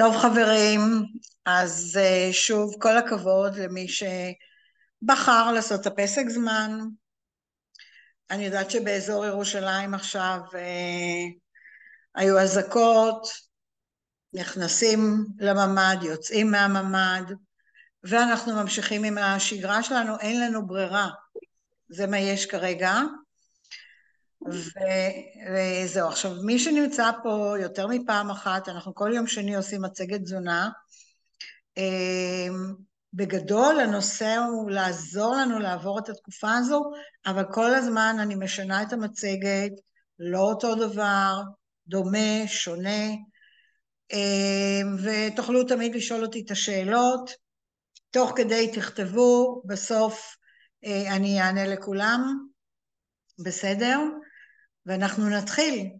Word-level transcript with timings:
טוב 0.00 0.16
חברים, 0.16 0.80
אז 1.44 1.98
אה, 2.02 2.28
שוב 2.32 2.74
כל 2.78 2.96
הכבוד 2.96 3.56
למי 3.56 3.86
שבחר 3.88 5.52
לעשות 5.52 5.80
את 5.80 5.86
הפסק 5.86 6.24
זמן. 6.28 6.78
אני 8.30 8.44
יודעת 8.44 8.70
שבאזור 8.70 9.26
ירושלים 9.26 9.94
עכשיו 9.94 10.38
אה, 10.54 11.24
היו 12.14 12.38
אזעקות, 12.38 13.26
נכנסים 14.32 15.26
לממ"ד, 15.38 16.02
יוצאים 16.02 16.50
מהממ"ד, 16.50 17.34
ואנחנו 18.04 18.54
ממשיכים 18.54 19.04
עם 19.04 19.18
השגרה 19.18 19.82
שלנו, 19.82 20.18
אין 20.20 20.40
לנו 20.40 20.66
ברירה, 20.66 21.08
זה 21.88 22.06
מה 22.06 22.18
יש 22.18 22.46
כרגע. 22.46 22.92
וזהו, 24.48 26.08
עכשיו 26.08 26.30
מי 26.44 26.58
שנמצא 26.58 27.10
פה 27.22 27.54
יותר 27.60 27.86
מפעם 27.86 28.30
אחת, 28.30 28.68
אנחנו 28.68 28.94
כל 28.94 29.10
יום 29.14 29.26
שני 29.26 29.54
עושים 29.54 29.82
מצגת 29.82 30.20
תזונה. 30.20 30.70
אמ, 31.76 32.74
בגדול 33.12 33.80
הנושא 33.80 34.36
הוא 34.36 34.70
לעזור 34.70 35.34
לנו 35.34 35.58
לעבור 35.58 35.98
את 35.98 36.08
התקופה 36.08 36.54
הזו, 36.54 36.82
אבל 37.26 37.44
כל 37.52 37.74
הזמן 37.74 38.16
אני 38.20 38.34
משנה 38.34 38.82
את 38.82 38.92
המצגת, 38.92 39.72
לא 40.18 40.38
אותו 40.38 40.74
דבר, 40.74 41.42
דומה, 41.86 42.46
שונה, 42.46 43.06
אמ, 44.12 44.96
ותוכלו 45.04 45.64
תמיד 45.64 45.94
לשאול 45.94 46.24
אותי 46.24 46.42
את 46.46 46.50
השאלות, 46.50 47.30
תוך 48.10 48.32
כדי 48.36 48.70
תכתבו, 48.74 49.62
בסוף 49.66 50.36
אה, 50.84 51.16
אני 51.16 51.40
אענה 51.40 51.66
לכולם, 51.66 52.46
בסדר? 53.44 53.98
ואנחנו 54.90 55.28
נתחיל. 55.28 55.90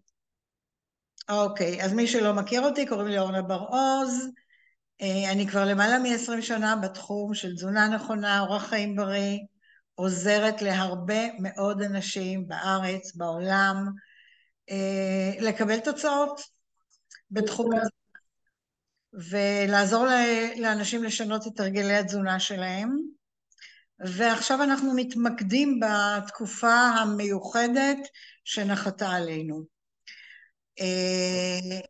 אוקיי, 1.28 1.84
אז 1.84 1.92
מי 1.92 2.06
שלא 2.06 2.34
מכיר 2.34 2.60
אותי, 2.60 2.86
קוראים 2.86 3.08
לי 3.08 3.18
אורנה 3.18 3.42
בר-עוז. 3.42 4.28
אה, 5.00 5.32
אני 5.32 5.46
כבר 5.46 5.64
למעלה 5.64 5.98
מ-20 5.98 6.42
שנה 6.42 6.76
בתחום 6.76 7.34
של 7.34 7.54
תזונה 7.54 7.88
נכונה, 7.88 8.40
אורח 8.40 8.66
חיים 8.66 8.96
בריא, 8.96 9.38
עוזרת 9.94 10.62
להרבה 10.62 11.20
מאוד 11.40 11.82
אנשים 11.82 12.48
בארץ, 12.48 13.14
בעולם, 13.14 13.86
אה, 14.70 15.32
לקבל 15.40 15.80
תוצאות 15.80 16.40
בתחום 17.30 17.70
הזה, 17.74 17.90
ולעזור 19.30 20.06
לאנשים 20.56 21.04
לשנות 21.04 21.46
את 21.46 21.60
הרגלי 21.60 21.96
התזונה 21.96 22.40
שלהם. 22.40 22.96
ועכשיו 24.00 24.62
אנחנו 24.62 24.94
מתמקדים 24.94 25.80
בתקופה 25.80 26.74
המיוחדת 26.74 27.98
שנחתה 28.50 29.10
עלינו. 29.10 29.62
אה, 30.80 31.80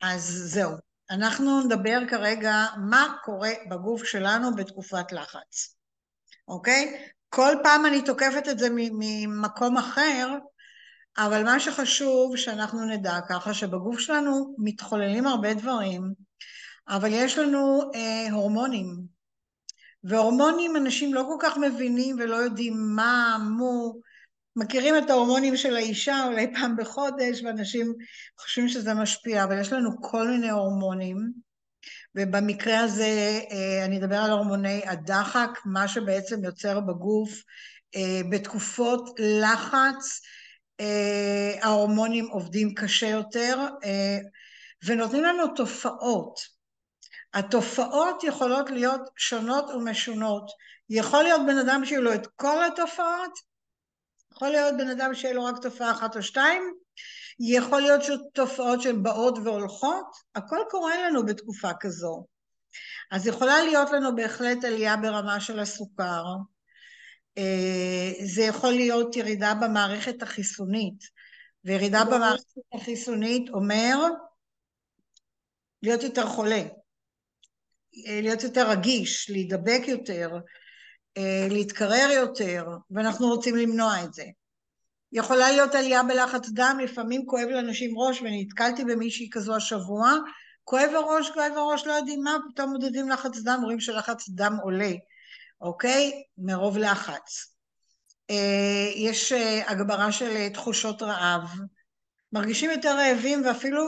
אז 0.00 0.42
זהו, 0.46 0.72
אנחנו 1.10 1.60
נדבר 1.60 1.98
כרגע 2.10 2.66
מה 2.90 3.16
קורה 3.24 3.50
בגוף 3.70 4.04
שלנו 4.04 4.54
בתקופת 4.56 5.12
לחץ, 5.12 5.76
אוקיי? 6.48 7.08
כל 7.28 7.52
פעם 7.62 7.86
אני 7.86 8.02
תוקפת 8.04 8.48
את 8.50 8.58
זה 8.58 8.68
ממקום 8.72 9.76
אחר, 9.76 10.28
אבל 11.18 11.44
מה 11.44 11.60
שחשוב 11.60 12.36
שאנחנו 12.36 12.84
נדע 12.84 13.18
ככה 13.28 13.54
שבגוף 13.54 13.98
שלנו 13.98 14.54
מתחוללים 14.58 15.26
הרבה 15.26 15.54
דברים, 15.54 16.12
אבל 16.88 17.08
יש 17.12 17.38
לנו 17.38 17.90
אה, 17.94 18.32
הורמונים, 18.32 19.00
והורמונים 20.04 20.76
אנשים 20.76 21.14
לא 21.14 21.22
כל 21.28 21.36
כך 21.40 21.56
מבינים 21.56 22.16
ולא 22.18 22.36
יודעים 22.36 22.74
מה, 22.96 23.36
מו, 23.40 23.94
מכירים 24.56 24.98
את 24.98 25.10
ההורמונים 25.10 25.56
של 25.56 25.76
האישה 25.76 26.24
אולי 26.24 26.54
פעם 26.54 26.76
בחודש 26.76 27.42
ואנשים 27.42 27.94
חושבים 28.40 28.68
שזה 28.68 28.94
משפיע, 28.94 29.44
אבל 29.44 29.60
יש 29.60 29.72
לנו 29.72 30.02
כל 30.02 30.28
מיני 30.28 30.50
הורמונים 30.50 31.32
ובמקרה 32.14 32.80
הזה 32.80 33.40
אה, 33.50 33.84
אני 33.84 33.98
אדבר 33.98 34.16
על 34.16 34.30
הורמוני 34.30 34.82
הדחק, 34.86 35.50
מה 35.64 35.88
שבעצם 35.88 36.44
יוצר 36.44 36.80
בגוף 36.80 37.42
אה, 37.96 38.20
בתקופות 38.30 39.10
לחץ 39.18 40.20
אה, 40.80 41.54
ההורמונים 41.62 42.28
עובדים 42.28 42.74
קשה 42.74 43.08
יותר 43.08 43.58
ונותנים 44.84 45.24
לנו 45.24 45.54
תופעות. 45.56 46.54
התופעות 47.34 48.24
יכולות 48.24 48.70
להיות 48.70 49.00
שונות 49.16 49.70
ומשונות. 49.70 50.50
יכול 50.90 51.22
להיות 51.22 51.40
בן 51.46 51.58
אדם 51.58 51.84
שיהיו 51.84 52.02
לו 52.02 52.14
את 52.14 52.26
כל 52.36 52.64
התופעות 52.64 53.53
יכול 54.36 54.48
להיות 54.48 54.74
בן 54.78 54.88
אדם 54.88 55.14
שיהיה 55.14 55.34
לו 55.34 55.44
רק 55.44 55.54
תופעה 55.62 55.90
אחת 55.90 56.16
או 56.16 56.22
שתיים, 56.22 56.62
יכול 57.40 57.80
להיות 57.80 58.02
שתופעות 58.02 58.82
שהן 58.82 59.02
באות 59.02 59.38
והולכות, 59.44 60.06
הכל 60.34 60.58
קורה 60.70 61.08
לנו 61.08 61.26
בתקופה 61.26 61.70
כזו. 61.80 62.26
אז 63.10 63.26
יכולה 63.26 63.62
להיות 63.62 63.90
לנו 63.90 64.16
בהחלט 64.16 64.64
עלייה 64.64 64.96
ברמה 64.96 65.40
של 65.40 65.58
הסוכר, 65.58 66.24
אה, 67.38 68.12
זה 68.24 68.42
יכול 68.42 68.70
להיות 68.70 69.16
ירידה 69.16 69.54
במערכת 69.54 70.22
החיסונית, 70.22 71.04
וירידה 71.64 72.04
במערכת 72.04 72.44
החיסונית 72.74 73.50
אומר 73.50 73.96
להיות 75.82 76.02
יותר 76.02 76.26
חולה, 76.26 76.62
אה, 78.06 78.20
להיות 78.20 78.42
יותר 78.42 78.70
רגיש, 78.70 79.30
להידבק 79.30 79.82
יותר, 79.86 80.30
להתקרר 81.50 82.10
יותר, 82.12 82.66
ואנחנו 82.90 83.26
רוצים 83.26 83.56
למנוע 83.56 84.04
את 84.04 84.14
זה. 84.14 84.24
יכולה 85.14 85.50
להיות 85.50 85.74
עלייה 85.74 86.02
בלחץ 86.02 86.48
דם, 86.48 86.78
לפעמים 86.82 87.26
כואב 87.26 87.48
לאנשים 87.48 87.98
ראש, 87.98 88.22
ונתקלתי 88.22 88.84
במישהי 88.84 89.28
כזו 89.32 89.56
השבוע, 89.56 90.12
כואב 90.64 90.90
הראש, 90.94 91.30
כואב 91.30 91.52
הראש, 91.56 91.86
לא 91.86 91.92
יודעים 91.92 92.22
מה, 92.22 92.36
פתאום 92.52 92.70
מודדים 92.70 93.08
לחץ 93.08 93.38
דם, 93.38 93.60
רואים 93.64 93.80
שלחץ 93.80 94.28
דם 94.28 94.56
עולה, 94.62 94.92
אוקיי? 95.60 96.12
מרוב 96.38 96.78
לחץ. 96.78 97.54
אה, 98.30 98.90
יש 98.94 99.32
אה, 99.32 99.70
הגברה 99.70 100.12
של 100.12 100.48
תחושות 100.48 101.02
רעב, 101.02 101.50
מרגישים 102.32 102.70
יותר 102.70 102.96
רעבים 102.96 103.42
ואפילו 103.44 103.84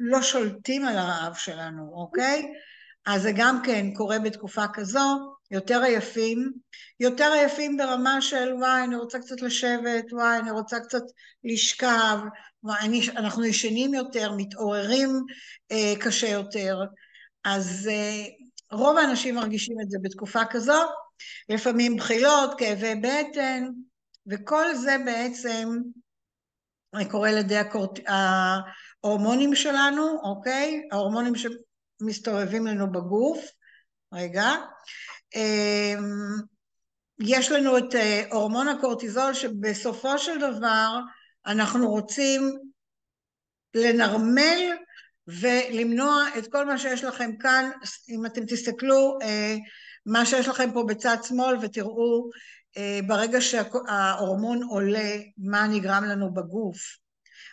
לא 0.00 0.22
שולטים 0.22 0.84
על 0.84 0.98
הרעב 0.98 1.34
שלנו, 1.34 1.92
אוקיי? 1.94 2.52
אז 3.06 3.22
זה 3.22 3.32
גם 3.36 3.62
כן 3.64 3.94
קורה 3.94 4.18
בתקופה 4.18 4.64
כזו, 4.74 5.31
יותר 5.52 5.82
עייפים, 5.82 6.52
יותר 7.00 7.32
עייפים 7.32 7.76
ברמה 7.76 8.20
של 8.20 8.52
וואי 8.58 8.84
אני 8.84 8.96
רוצה 8.96 9.18
קצת 9.18 9.40
לשבת, 9.40 10.12
וואי 10.12 10.38
אני 10.38 10.50
רוצה 10.50 10.80
קצת 10.80 11.02
לשכב, 11.44 12.18
וואי, 12.62 12.78
אני, 12.80 13.00
אנחנו 13.16 13.44
ישנים 13.44 13.94
יותר, 13.94 14.32
מתעוררים 14.36 15.08
אה, 15.72 15.94
קשה 16.00 16.28
יותר, 16.28 16.78
אז 17.44 17.88
אה, 17.92 18.24
רוב 18.72 18.96
האנשים 18.96 19.34
מרגישים 19.34 19.76
את 19.80 19.90
זה 19.90 19.98
בתקופה 20.02 20.44
כזו, 20.50 20.82
לפעמים 21.48 21.96
בחילות, 21.96 22.58
כאבי 22.58 22.94
בטן, 22.94 23.68
וכל 24.26 24.74
זה 24.74 24.96
בעצם 25.04 25.68
קורה 27.10 27.28
על 27.28 27.38
ידי 27.38 27.56
הקורט... 27.56 27.98
ההורמונים 29.04 29.54
שלנו, 29.54 30.20
אוקיי? 30.22 30.88
ההורמונים 30.92 31.32
שמסתובבים 31.34 32.66
לנו 32.66 32.92
בגוף, 32.92 33.38
רגע, 34.12 34.50
יש 37.20 37.50
לנו 37.50 37.78
את 37.78 37.94
אה, 37.94 38.24
הורמון 38.30 38.68
הקורטיזול 38.68 39.34
שבסופו 39.34 40.18
של 40.18 40.38
דבר 40.38 40.98
אנחנו 41.46 41.90
רוצים 41.90 42.58
לנרמל 43.74 44.58
ולמנוע 45.26 46.24
את 46.38 46.52
כל 46.52 46.66
מה 46.66 46.78
שיש 46.78 47.04
לכם 47.04 47.36
כאן, 47.36 47.70
אם 48.08 48.26
אתם 48.26 48.46
תסתכלו 48.46 49.18
אה, 49.22 49.56
מה 50.06 50.26
שיש 50.26 50.48
לכם 50.48 50.72
פה 50.72 50.84
בצד 50.88 51.16
שמאל 51.22 51.56
ותראו 51.62 52.30
אה, 52.76 53.00
ברגע 53.06 53.40
שההורמון 53.40 54.62
עולה 54.62 55.16
מה 55.38 55.66
נגרם 55.66 56.04
לנו 56.04 56.34
בגוף 56.34 57.01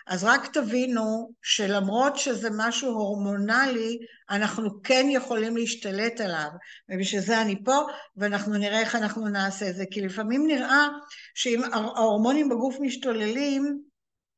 אז 0.09 0.23
רק 0.23 0.53
תבינו 0.53 1.31
שלמרות 1.41 2.17
שזה 2.17 2.49
משהו 2.57 2.91
הורמונלי, 2.91 3.97
אנחנו 4.29 4.81
כן 4.83 5.05
יכולים 5.09 5.57
להשתלט 5.57 6.21
עליו, 6.21 6.49
ובשביל 6.89 7.21
זה 7.21 7.41
אני 7.41 7.63
פה, 7.63 7.81
ואנחנו 8.17 8.57
נראה 8.57 8.79
איך 8.79 8.95
אנחנו 8.95 9.27
נעשה 9.27 9.69
את 9.69 9.75
זה, 9.75 9.83
כי 9.91 10.01
לפעמים 10.01 10.47
נראה 10.47 10.87
שאם 11.35 11.63
ההורמונים 11.73 12.49
בגוף 12.49 12.77
משתוללים, 12.81 13.81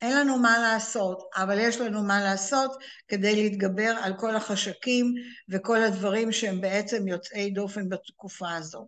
אין 0.01 0.17
לנו 0.17 0.37
מה 0.37 0.57
לעשות, 0.59 1.23
אבל 1.35 1.59
יש 1.59 1.77
לנו 1.77 2.03
מה 2.03 2.23
לעשות 2.23 2.71
כדי 3.07 3.35
להתגבר 3.35 3.93
על 4.01 4.13
כל 4.19 4.35
החשקים 4.35 5.13
וכל 5.49 5.83
הדברים 5.83 6.31
שהם 6.31 6.61
בעצם 6.61 7.07
יוצאי 7.07 7.51
דופן 7.51 7.89
בתקופה 7.89 8.55
הזו. 8.55 8.87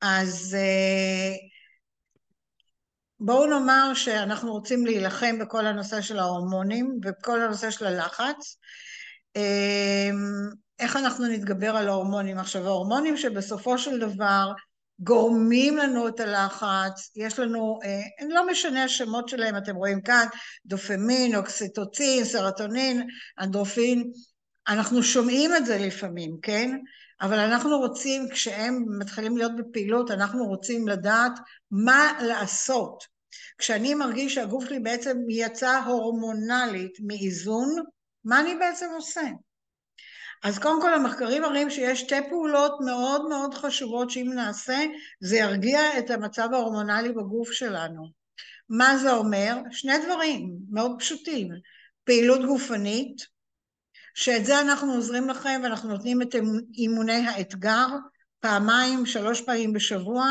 אז 0.00 0.56
uh, 0.58 1.61
בואו 3.24 3.46
נאמר 3.46 3.94
שאנחנו 3.94 4.52
רוצים 4.52 4.86
להילחם 4.86 5.38
בכל 5.38 5.66
הנושא 5.66 6.00
של 6.00 6.18
ההורמונים 6.18 7.00
וכל 7.04 7.40
הנושא 7.40 7.70
של 7.70 7.86
הלחץ. 7.86 8.56
אמ, 9.36 10.12
איך 10.78 10.96
אנחנו 10.96 11.26
נתגבר 11.26 11.76
על 11.76 11.88
ההורמונים? 11.88 12.38
עכשיו 12.38 12.66
ההורמונים 12.66 13.16
שבסופו 13.16 13.78
של 13.78 13.98
דבר 13.98 14.52
גורמים 14.98 15.76
לנו 15.76 16.08
את 16.08 16.20
הלחץ, 16.20 17.10
יש 17.16 17.38
לנו, 17.38 17.78
אה, 17.84 18.28
לא 18.28 18.46
משנה 18.46 18.84
השמות 18.84 19.28
שלהם, 19.28 19.56
אתם 19.56 19.76
רואים 19.76 20.00
כאן, 20.00 20.26
דופמין, 20.66 21.36
אוקסיטוצין, 21.36 22.24
סרטונין, 22.24 23.06
אנדרופין, 23.40 24.10
אנחנו 24.68 25.02
שומעים 25.02 25.56
את 25.56 25.66
זה 25.66 25.78
לפעמים, 25.78 26.36
כן? 26.42 26.78
אבל 27.20 27.38
אנחנו 27.38 27.78
רוצים, 27.78 28.28
כשהם 28.30 28.84
מתחילים 28.98 29.36
להיות 29.36 29.52
בפעילות, 29.56 30.10
אנחנו 30.10 30.44
רוצים 30.44 30.88
לדעת 30.88 31.32
מה 31.70 32.12
לעשות. 32.22 33.11
כשאני 33.58 33.94
מרגיש 33.94 34.34
שהגוף 34.34 34.64
שלי 34.64 34.80
בעצם 34.80 35.16
יצא 35.28 35.82
הורמונלית 35.86 36.98
מאיזון, 37.06 37.68
מה 38.24 38.40
אני 38.40 38.54
בעצם 38.54 38.86
עושה? 38.94 39.22
אז 40.42 40.58
קודם 40.58 40.80
כל 40.80 40.94
המחקרים 40.94 41.42
מראים 41.42 41.70
שיש 41.70 42.00
שתי 42.00 42.28
פעולות 42.28 42.72
מאוד 42.84 43.28
מאוד 43.28 43.54
חשובות 43.54 44.10
שאם 44.10 44.30
נעשה 44.34 44.78
זה 45.20 45.36
ירגיע 45.36 45.98
את 45.98 46.10
המצב 46.10 46.48
ההורמונלי 46.52 47.12
בגוף 47.12 47.52
שלנו. 47.52 48.06
מה 48.68 48.96
זה 48.96 49.12
אומר? 49.12 49.56
שני 49.70 49.92
דברים 50.04 50.56
מאוד 50.70 50.92
פשוטים, 50.98 51.48
פעילות 52.04 52.46
גופנית, 52.46 53.26
שאת 54.14 54.44
זה 54.44 54.60
אנחנו 54.60 54.92
עוזרים 54.92 55.28
לכם 55.28 55.60
ואנחנו 55.62 55.88
נותנים 55.88 56.22
את 56.22 56.34
אימוני 56.74 57.26
האתגר 57.28 57.86
פעמיים, 58.40 59.06
שלוש 59.06 59.40
פעמים 59.40 59.72
בשבוע, 59.72 60.26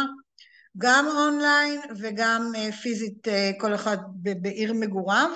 גם 0.78 1.08
אונליין 1.08 1.82
וגם 2.00 2.52
אה, 2.56 2.72
פיזית 2.72 3.28
אה, 3.28 3.52
כל 3.60 3.76
אחד 3.76 3.98
בעיר 4.42 4.74
מגוריו, 4.74 5.30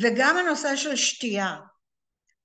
וגם 0.00 0.36
הנושא 0.36 0.76
של 0.76 0.96
שתייה. 0.96 1.56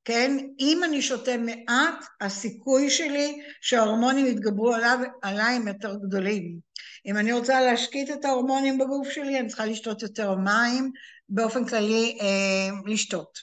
כן? 0.05 0.37
אם 0.59 0.81
אני 0.83 1.01
שותה 1.01 1.37
מעט, 1.37 2.05
הסיכוי 2.21 2.89
שלי 2.89 3.41
שההורמונים 3.61 4.25
יתגברו 4.25 4.73
עליו, 4.73 4.99
עליי 5.21 5.55
הם 5.55 5.67
יותר 5.67 5.95
גדולים. 5.95 6.59
אם 7.05 7.17
אני 7.17 7.33
רוצה 7.33 7.61
להשקיט 7.61 8.09
את 8.11 8.25
ההורמונים 8.25 8.77
בגוף 8.77 9.09
שלי, 9.09 9.39
אני 9.39 9.47
צריכה 9.47 9.65
לשתות 9.65 10.01
יותר 10.01 10.35
מים, 10.35 10.91
באופן 11.29 11.65
כללי 11.65 12.17
אה, 12.21 12.91
לשתות. 12.93 13.39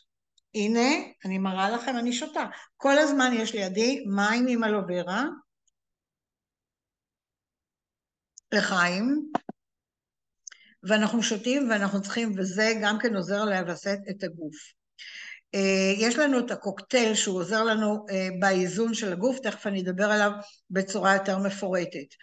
הנה, 0.54 0.88
אני 1.24 1.38
מראה 1.38 1.70
לכם, 1.70 1.96
אני 1.96 2.12
שותה. 2.12 2.44
כל 2.76 2.98
הזמן 2.98 3.32
יש 3.34 3.54
לידי 3.54 4.04
מים 4.06 4.46
עם 4.48 4.64
אלוברה, 4.64 5.24
לחיים, 8.54 9.32
ואנחנו 10.82 11.22
שותים 11.22 11.70
ואנחנו 11.70 12.02
צריכים, 12.02 12.34
וזה 12.36 12.72
גם 12.82 12.98
כן 12.98 13.16
עוזר 13.16 13.44
לווסת 13.44 13.98
את 14.10 14.24
הגוף. 14.24 14.56
אה, 15.54 15.94
יש 15.96 16.18
לנו 16.18 16.38
את 16.38 16.50
הקוקטייל 16.50 17.14
שהוא 17.14 17.38
עוזר 17.38 17.64
לנו 17.64 18.06
אה, 18.10 18.28
באיזון 18.38 18.94
של 18.94 19.12
הגוף, 19.12 19.38
תכף 19.38 19.66
אני 19.66 19.82
אדבר 19.82 20.10
עליו 20.10 20.30
בצורה 20.70 21.14
יותר 21.14 21.38
מפורטת. 21.38 22.14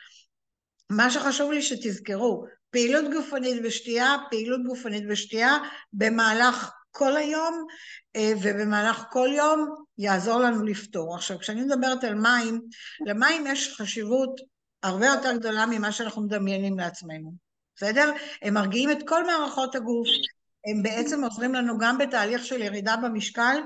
מה 0.90 1.12
שחשוב 1.12 1.52
לי 1.52 1.62
שתזכרו, 1.62 2.46
פעילות 2.70 3.06
גופנית 3.14 3.62
ושתייה, 3.64 4.16
פעילות 4.30 4.62
גופנית 4.68 5.04
ושתייה 5.10 5.58
במהלך 5.94 6.72
כל 6.92 7.18
היום 7.18 7.68
אה, 8.16 8.32
ובמהלך 8.42 9.06
כל 9.12 9.30
יום 9.36 9.76
יעזור 9.98 10.40
לנו 10.40 10.64
לפתור. 10.64 11.16
עכשיו 11.16 11.40
כשאני 11.40 11.62
מדברת 11.62 12.04
על 12.04 12.16
מים, 12.16 12.62
למים 13.06 13.48
יש 13.48 13.76
חשיבות 13.78 14.42
הרבה 14.84 15.06
יותר 15.06 15.38
גדולה 15.38 15.66
ממה 15.66 15.92
שאנחנו 15.92 16.22
מדמיינים 16.22 16.80
לעצמנו, 16.80 17.34
בסדר? 17.76 18.12
הם 18.42 18.54
מרגיעים 18.54 18.92
את 18.92 19.08
כל 19.08 19.26
מערכות 19.26 19.76
הגוף, 19.76 20.08
הם 20.66 20.84
בעצם 20.84 21.24
עוזרים 21.24 21.54
לנו 21.54 21.78
גם 21.78 21.98
בתהליך 21.98 22.46
של 22.46 22.62
ירידה 22.62 22.96
במשקל. 22.98 23.58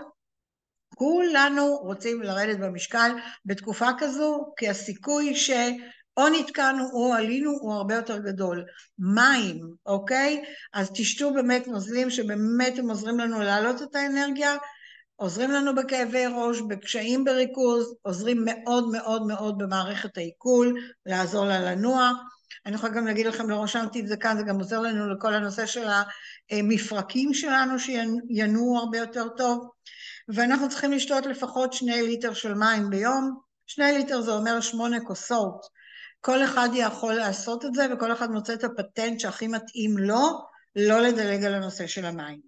כולנו 0.96 1.78
רוצים 1.78 2.22
לרדת 2.22 2.60
במשקל 2.60 3.12
בתקופה 3.46 3.90
כזו, 3.98 4.54
כי 4.58 4.70
הסיכוי 4.70 5.36
שאו 5.36 6.30
נתקענו 6.40 6.90
או 6.94 7.14
עלינו 7.14 7.52
הוא 7.52 7.74
הרבה 7.74 7.96
יותר 7.96 8.18
גדול. 8.18 8.66
מים, 9.00 9.60
אוקיי? 9.86 10.44
אז 10.74 10.92
תשתו 10.94 11.34
באמת 11.34 11.68
נוזלים 11.68 12.10
שבאמת 12.10 12.78
הם 12.78 12.90
עוזרים 12.90 13.20
לנו 13.20 13.42
להעלות 13.42 13.82
את 13.82 13.96
האנרגיה, 13.96 14.56
עוזרים 15.16 15.52
לנו 15.52 15.76
בכאבי 15.76 16.26
ראש, 16.26 16.62
בקשיים 16.62 17.24
בריכוז, 17.24 17.96
עוזרים 18.02 18.42
מאוד 18.46 18.92
מאוד 18.92 19.28
מאוד 19.28 19.58
במערכת 19.58 20.18
העיכול, 20.18 20.80
לעזור 21.06 21.46
לה 21.46 21.60
לנוע. 21.60 22.12
אני 22.66 22.76
יכולה 22.76 22.94
גם 22.94 23.08
להגיד 23.08 23.26
לכם, 23.26 23.50
לא 23.50 23.64
רשמתי 23.64 24.00
את 24.00 24.08
זה 24.08 24.18
כאן, 24.18 24.38
זה 24.38 24.44
גם 24.44 24.58
עוזר 24.58 24.80
לנו 24.80 25.14
לכל 25.14 25.34
הנושא 25.34 25.66
של 25.66 25.88
המפרקים 26.52 27.34
שלנו 27.34 27.80
שינועו 27.80 28.78
הרבה 28.78 28.98
יותר 28.98 29.28
טוב, 29.30 29.70
ואנחנו 30.36 30.70
צריכים 30.70 30.92
לשתות 30.92 31.26
לפחות 31.26 31.74
שני 31.74 32.02
ליטר 32.02 32.34
של 32.34 32.54
מים 32.54 32.90
ביום, 32.90 33.40
שני 33.68 33.92
ליטר 33.92 34.22
זה 34.22 34.32
אומר 34.32 34.62
שמונה 34.62 35.00
כוסות, 35.00 35.66
כל 36.22 36.44
אחד 36.44 36.70
יכול 36.74 37.14
לעשות 37.14 37.66
את 37.66 37.74
זה 37.74 37.94
וכל 37.94 38.12
אחד 38.12 38.32
מוצא 38.32 38.54
את 38.54 38.64
הפטנט 38.64 39.20
שהכי 39.20 39.48
מתאים 39.48 39.98
לו, 39.98 40.40
לא 40.76 41.02
לדלג 41.02 41.44
על 41.44 41.54
הנושא 41.54 41.88
של 41.88 42.06
המים, 42.06 42.40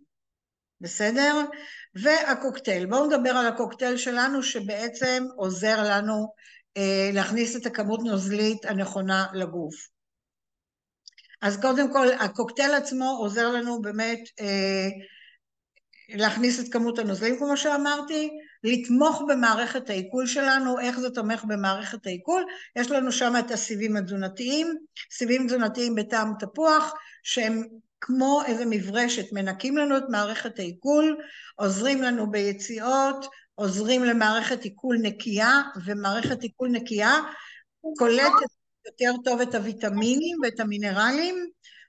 בסדר? 0.81 1.45
והקוקטייל, 1.95 2.85
בואו 2.85 3.07
נדבר 3.07 3.29
על 3.29 3.47
הקוקטייל 3.47 3.97
שלנו 3.97 4.43
שבעצם 4.43 5.23
עוזר 5.35 5.83
לנו 5.83 6.33
אה, 6.77 7.09
להכניס 7.13 7.55
את 7.55 7.65
הכמות 7.65 7.99
נוזלית 8.03 8.65
הנכונה 8.65 9.25
לגוף. 9.33 9.75
אז 11.41 11.61
קודם 11.61 11.93
כל 11.93 12.07
הקוקטייל 12.19 12.71
עצמו 12.71 13.17
עוזר 13.19 13.51
לנו 13.51 13.81
באמת 13.81 14.19
אה, 14.39 14.87
להכניס 16.09 16.59
את 16.59 16.73
כמות 16.73 16.99
הנוזלים 16.99 17.37
כמו 17.37 17.57
שאמרתי, 17.57 18.29
לתמוך 18.63 19.21
במערכת 19.27 19.89
העיכול 19.89 20.27
שלנו, 20.27 20.79
איך 20.79 20.99
זה 20.99 21.09
תומך 21.09 21.43
במערכת 21.43 22.05
העיכול? 22.05 22.43
יש 22.75 22.91
לנו 22.91 23.11
שם 23.11 23.33
את 23.39 23.51
הסיבים 23.51 23.95
התזונתיים, 23.95 24.67
סיבים 25.11 25.47
תזונתיים 25.47 25.95
בטעם 25.95 26.33
תפוח, 26.39 26.93
שהם 27.23 27.63
כמו 28.05 28.41
איזה 28.45 28.63
מברשת, 28.69 29.33
מנקים 29.33 29.77
לנו 29.77 29.97
את 29.97 30.03
מערכת 30.09 30.59
העיכול, 30.59 31.17
עוזרים 31.55 32.01
לנו 32.01 32.31
ביציאות, 32.31 33.25
עוזרים 33.55 34.03
למערכת 34.03 34.63
עיכול 34.63 34.97
נקייה, 35.01 35.61
ומערכת 35.85 36.41
עיכול 36.41 36.69
נקייה 36.69 37.19
קולטת 37.97 38.49
יותר 38.85 39.11
טוב 39.23 39.41
את 39.41 39.55
הוויטמינים 39.55 40.37
ואת 40.43 40.59
המינרלים, 40.59 41.35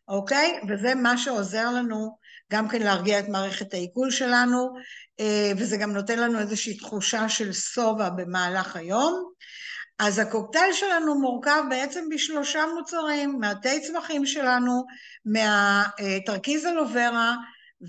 אוקיי? 0.08 0.60
וזה 0.68 0.94
מה 0.94 1.18
שעוזר 1.18 1.70
לנו 1.70 2.16
גם 2.52 2.68
כן 2.68 2.82
להרגיע 2.82 3.18
את 3.18 3.28
מערכת 3.28 3.74
העיכול 3.74 4.10
שלנו, 4.10 4.74
אה, 5.20 5.52
וזה 5.56 5.76
גם 5.76 5.92
נותן 5.92 6.18
לנו 6.18 6.38
איזושהי 6.38 6.76
תחושה 6.76 7.28
של 7.28 7.52
שובע 7.52 8.08
במהלך 8.10 8.76
היום. 8.76 9.33
אז 9.98 10.18
הקוקטייל 10.18 10.72
שלנו 10.72 11.20
מורכב 11.20 11.62
בעצם 11.70 12.08
בשלושה 12.10 12.64
מוצרים, 12.74 13.40
מהתי 13.40 13.80
צמחים 13.80 14.26
שלנו, 14.26 14.84
מהתרכיז 15.24 16.66
אלוברה 16.66 17.36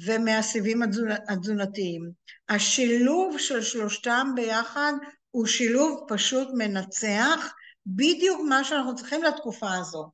ומהסיבים 0.06 0.82
התזונתיים. 1.28 2.12
השילוב 2.50 3.38
של 3.38 3.62
שלושתם 3.62 4.32
ביחד 4.36 4.94
הוא 5.32 5.46
שילוב 5.46 6.06
פשוט 6.08 6.48
מנצח, 6.58 7.54
בדיוק 7.86 8.42
מה 8.50 8.64
שאנחנו 8.64 8.96
צריכים 8.96 9.24
לתקופה 9.24 9.74
הזו. 9.74 10.10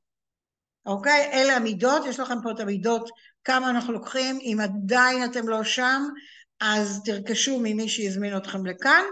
אוקיי? 0.86 1.30
אלה 1.32 1.56
המידות, 1.56 2.06
יש 2.06 2.20
לכם 2.20 2.42
פה 2.42 2.50
את 2.50 2.60
המידות 2.60 3.10
כמה 3.44 3.70
אנחנו 3.70 3.92
לוקחים, 3.92 4.38
אם 4.40 4.58
עדיין 4.62 5.24
אתם 5.24 5.48
לא 5.48 5.64
שם, 5.64 6.02
אז 6.60 7.00
תרכשו 7.04 7.58
ממי 7.58 7.88
שהזמין 7.88 8.36
אתכם 8.36 8.66
לכאן, 8.66 9.02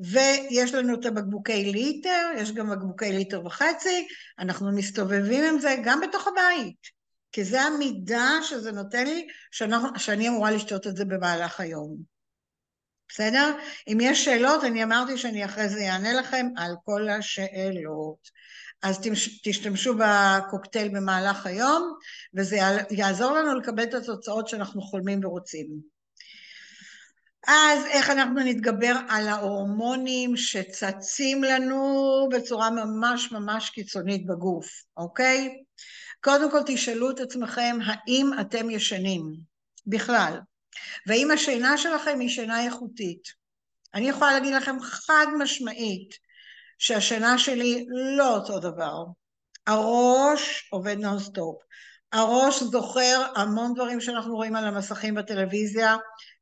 ויש 0.00 0.74
לנו 0.74 0.94
את 0.94 1.06
הבקבוקי 1.06 1.72
ליטר, 1.72 2.30
יש 2.36 2.52
גם 2.52 2.70
בקבוקי 2.70 3.12
ליטר 3.12 3.46
וחצי, 3.46 4.06
אנחנו 4.38 4.72
מסתובבים 4.72 5.44
עם 5.44 5.58
זה 5.60 5.76
גם 5.84 6.00
בתוך 6.00 6.28
הבית, 6.28 6.86
כי 7.32 7.44
זה 7.44 7.62
המידה 7.62 8.30
שזה 8.42 8.72
נותן 8.72 9.06
לי, 9.06 9.26
שאנחנו, 9.50 9.88
שאני 9.98 10.28
אמורה 10.28 10.50
לשתות 10.50 10.86
את 10.86 10.96
זה 10.96 11.04
במהלך 11.04 11.60
היום. 11.60 11.96
בסדר? 13.08 13.56
אם 13.88 13.98
יש 14.00 14.24
שאלות, 14.24 14.64
אני 14.64 14.84
אמרתי 14.84 15.18
שאני 15.18 15.44
אחרי 15.44 15.68
זה 15.68 15.90
אענה 15.90 16.12
לכם 16.12 16.46
על 16.56 16.74
כל 16.84 17.08
השאלות. 17.08 18.30
אז 18.82 19.00
תשתמשו 19.44 19.94
בקוקטייל 19.98 20.88
במהלך 20.88 21.46
היום, 21.46 21.92
וזה 22.34 22.58
יעזור 22.90 23.32
לנו 23.32 23.54
לקבל 23.54 23.82
את 23.82 23.94
התוצאות 23.94 24.48
שאנחנו 24.48 24.82
חולמים 24.82 25.24
ורוצים. 25.24 25.95
אז 27.46 27.86
איך 27.86 28.10
אנחנו 28.10 28.40
נתגבר 28.40 28.94
על 29.08 29.28
ההורמונים 29.28 30.36
שצצים 30.36 31.44
לנו 31.44 32.28
בצורה 32.32 32.70
ממש 32.70 33.32
ממש 33.32 33.70
קיצונית 33.70 34.26
בגוף, 34.26 34.66
אוקיי? 34.96 35.62
קודם 36.20 36.50
כל 36.50 36.60
תשאלו 36.66 37.10
את 37.10 37.20
עצמכם 37.20 37.78
האם 37.84 38.30
אתם 38.40 38.70
ישנים 38.70 39.22
בכלל, 39.86 40.38
והאם 41.06 41.30
השינה 41.30 41.78
שלכם 41.78 42.20
היא 42.20 42.28
שינה 42.28 42.64
איכותית. 42.64 43.28
אני 43.94 44.08
יכולה 44.08 44.32
להגיד 44.32 44.54
לכם 44.54 44.80
חד 44.80 45.26
משמעית 45.38 46.14
שהשינה 46.78 47.38
שלי 47.38 47.86
לא 48.16 48.36
אותו 48.36 48.58
דבר. 48.58 49.04
הראש 49.66 50.68
עובד 50.72 50.96
נונסטופ. 50.98 51.56
הראש 52.12 52.62
זוכר 52.62 53.26
המון 53.36 53.74
דברים 53.74 54.00
שאנחנו 54.00 54.36
רואים 54.36 54.56
על 54.56 54.64
המסכים 54.64 55.14
בטלוויזיה, 55.14 55.96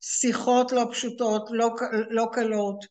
שיחות 0.07 0.73
לא 0.73 0.89
פשוטות, 0.93 1.49
לא, 1.53 1.75
לא 2.11 2.29
קלות. 2.33 2.85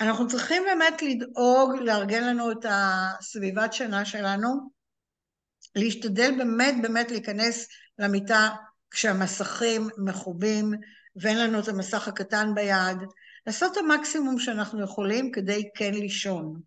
אנחנו 0.00 0.28
צריכים 0.28 0.62
באמת 0.62 1.02
לדאוג 1.02 1.76
לארגן 1.80 2.24
לנו 2.24 2.52
את 2.52 2.66
הסביבת 2.68 3.72
שינה 3.72 4.04
שלנו, 4.04 4.70
להשתדל 5.76 6.34
באמת 6.38 6.74
באמת 6.82 7.10
להיכנס 7.10 7.68
למיטה 7.98 8.48
כשהמסכים 8.90 9.88
מכובים 9.98 10.70
ואין 11.16 11.38
לנו 11.38 11.60
את 11.60 11.68
המסך 11.68 12.08
הקטן 12.08 12.54
ביד, 12.54 12.98
לעשות 13.46 13.72
את 13.72 13.76
המקסימום 13.76 14.38
שאנחנו 14.38 14.84
יכולים 14.84 15.32
כדי 15.32 15.70
כן 15.74 15.94
לישון. 15.94 16.60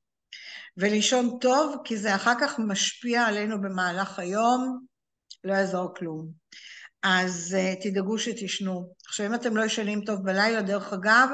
ולישון 0.77 1.37
טוב, 1.41 1.75
כי 1.83 1.97
זה 1.97 2.15
אחר 2.15 2.33
כך 2.41 2.59
משפיע 2.59 3.25
עלינו 3.25 3.61
במהלך 3.61 4.19
היום, 4.19 4.85
לא 5.43 5.53
יעזור 5.53 5.95
כלום. 5.95 6.31
אז 7.03 7.57
uh, 7.59 7.83
תדאגו 7.83 8.17
שתישנו. 8.17 8.93
עכשיו, 9.05 9.25
אם 9.25 9.33
אתם 9.33 9.57
לא 9.57 9.63
ישנים 9.63 10.01
טוב 10.01 10.23
בלילה, 10.23 10.61
דרך 10.61 10.93
אגב, 10.93 11.29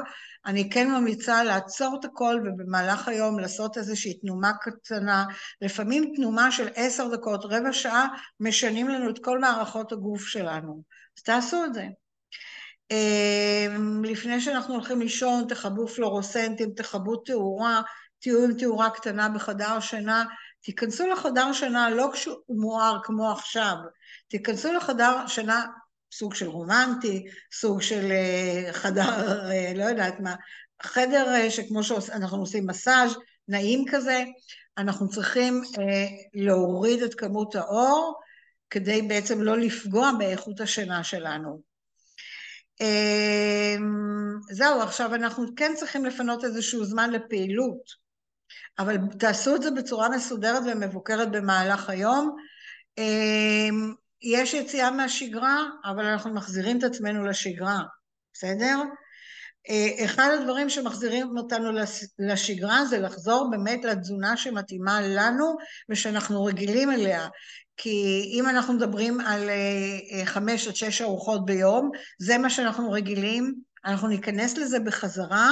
אני 0.46 0.70
כן 0.70 0.90
ממליצה 0.90 1.44
לעצור 1.44 1.96
את 2.00 2.04
הכל 2.04 2.40
ובמהלך 2.44 3.08
היום 3.08 3.38
לעשות 3.38 3.78
איזושהי 3.78 4.14
תנומה 4.14 4.52
קטנה, 4.52 5.24
לפעמים 5.60 6.12
תנומה 6.16 6.52
של 6.52 6.68
עשר 6.74 7.08
דקות, 7.08 7.44
רבע 7.44 7.72
שעה, 7.72 8.06
משנים 8.40 8.88
לנו 8.88 9.10
את 9.10 9.18
כל 9.24 9.38
מערכות 9.38 9.92
הגוף 9.92 10.22
שלנו. 10.22 10.82
אז 11.18 11.22
תעשו 11.22 11.64
את 11.64 11.74
זה. 11.74 11.84
אמ, 12.90 14.04
לפני 14.04 14.40
שאנחנו 14.40 14.74
הולכים 14.74 15.00
לישון, 15.00 15.44
תכבו 15.48 15.88
פלורוסנטים, 15.88 16.70
תכבו 16.76 17.16
תאורה, 17.16 17.82
תהיו 18.20 18.44
עם 18.44 18.54
תאורה 18.58 18.90
קטנה 18.90 19.28
בחדר 19.28 19.80
שינה, 19.80 20.24
תיכנסו 20.62 21.06
לחדר 21.06 21.52
שינה 21.52 21.90
לא 21.90 22.10
כשהוא 22.12 22.60
מואר 22.60 22.98
כמו 23.02 23.32
עכשיו, 23.32 23.76
תיכנסו 24.30 24.72
לחדר 24.72 25.26
שינה 25.26 25.66
סוג 26.12 26.34
של 26.34 26.46
רומנטי, 26.46 27.26
סוג 27.52 27.82
של 27.82 28.10
אה, 28.10 28.72
חדר, 28.72 29.50
אה, 29.50 29.72
לא 29.74 29.84
יודעת 29.84 30.20
מה, 30.20 30.34
חדר 30.82 31.34
אה, 31.34 31.50
שכמו 31.50 31.84
שאנחנו 31.84 32.38
עושים 32.38 32.66
מסאז' 32.66 33.16
נעים 33.48 33.84
כזה, 33.90 34.24
אנחנו 34.78 35.08
צריכים 35.08 35.62
להוריד 36.34 37.02
את 37.02 37.14
כמות 37.14 37.54
האור 37.54 38.20
כדי 38.70 39.02
בעצם 39.02 39.42
לא 39.42 39.58
לפגוע 39.58 40.10
באיכות 40.18 40.60
השינה 40.60 41.04
שלנו. 41.04 41.60
זהו, 44.50 44.80
עכשיו 44.80 45.14
אנחנו 45.14 45.46
כן 45.56 45.72
צריכים 45.76 46.04
לפנות 46.04 46.44
איזשהו 46.44 46.84
זמן 46.84 47.10
לפעילות, 47.10 47.82
אבל 48.78 48.96
תעשו 49.18 49.56
את 49.56 49.62
זה 49.62 49.70
בצורה 49.70 50.08
מסודרת 50.08 50.62
ומבוקרת 50.66 51.30
במהלך 51.30 51.90
היום. 51.90 52.36
יש 54.22 54.54
יציאה 54.54 54.90
מהשגרה, 54.90 55.66
אבל 55.84 56.04
אנחנו 56.04 56.34
מחזירים 56.34 56.78
את 56.78 56.84
עצמנו 56.84 57.24
לשגרה, 57.24 57.80
בסדר? 58.34 58.82
אה, 59.68 60.04
אחד 60.04 60.30
הדברים 60.40 60.70
שמחזירים 60.70 61.38
אותנו 61.38 61.70
לשגרה 62.18 62.84
זה 62.84 62.98
לחזור 62.98 63.50
באמת 63.50 63.84
לתזונה 63.84 64.36
שמתאימה 64.36 65.00
לנו 65.00 65.56
ושאנחנו 65.90 66.44
רגילים 66.44 66.90
אליה. 66.90 67.28
כי 67.76 68.30
אם 68.34 68.48
אנחנו 68.48 68.74
מדברים 68.74 69.20
על 69.20 69.48
אה, 69.48 70.26
חמש 70.26 70.68
עד 70.68 70.76
שש 70.76 71.02
ארוחות 71.02 71.44
ביום, 71.44 71.90
זה 72.18 72.38
מה 72.38 72.50
שאנחנו 72.50 72.92
רגילים, 72.92 73.54
אנחנו 73.84 74.08
ניכנס 74.08 74.58
לזה 74.58 74.80
בחזרה 74.80 75.50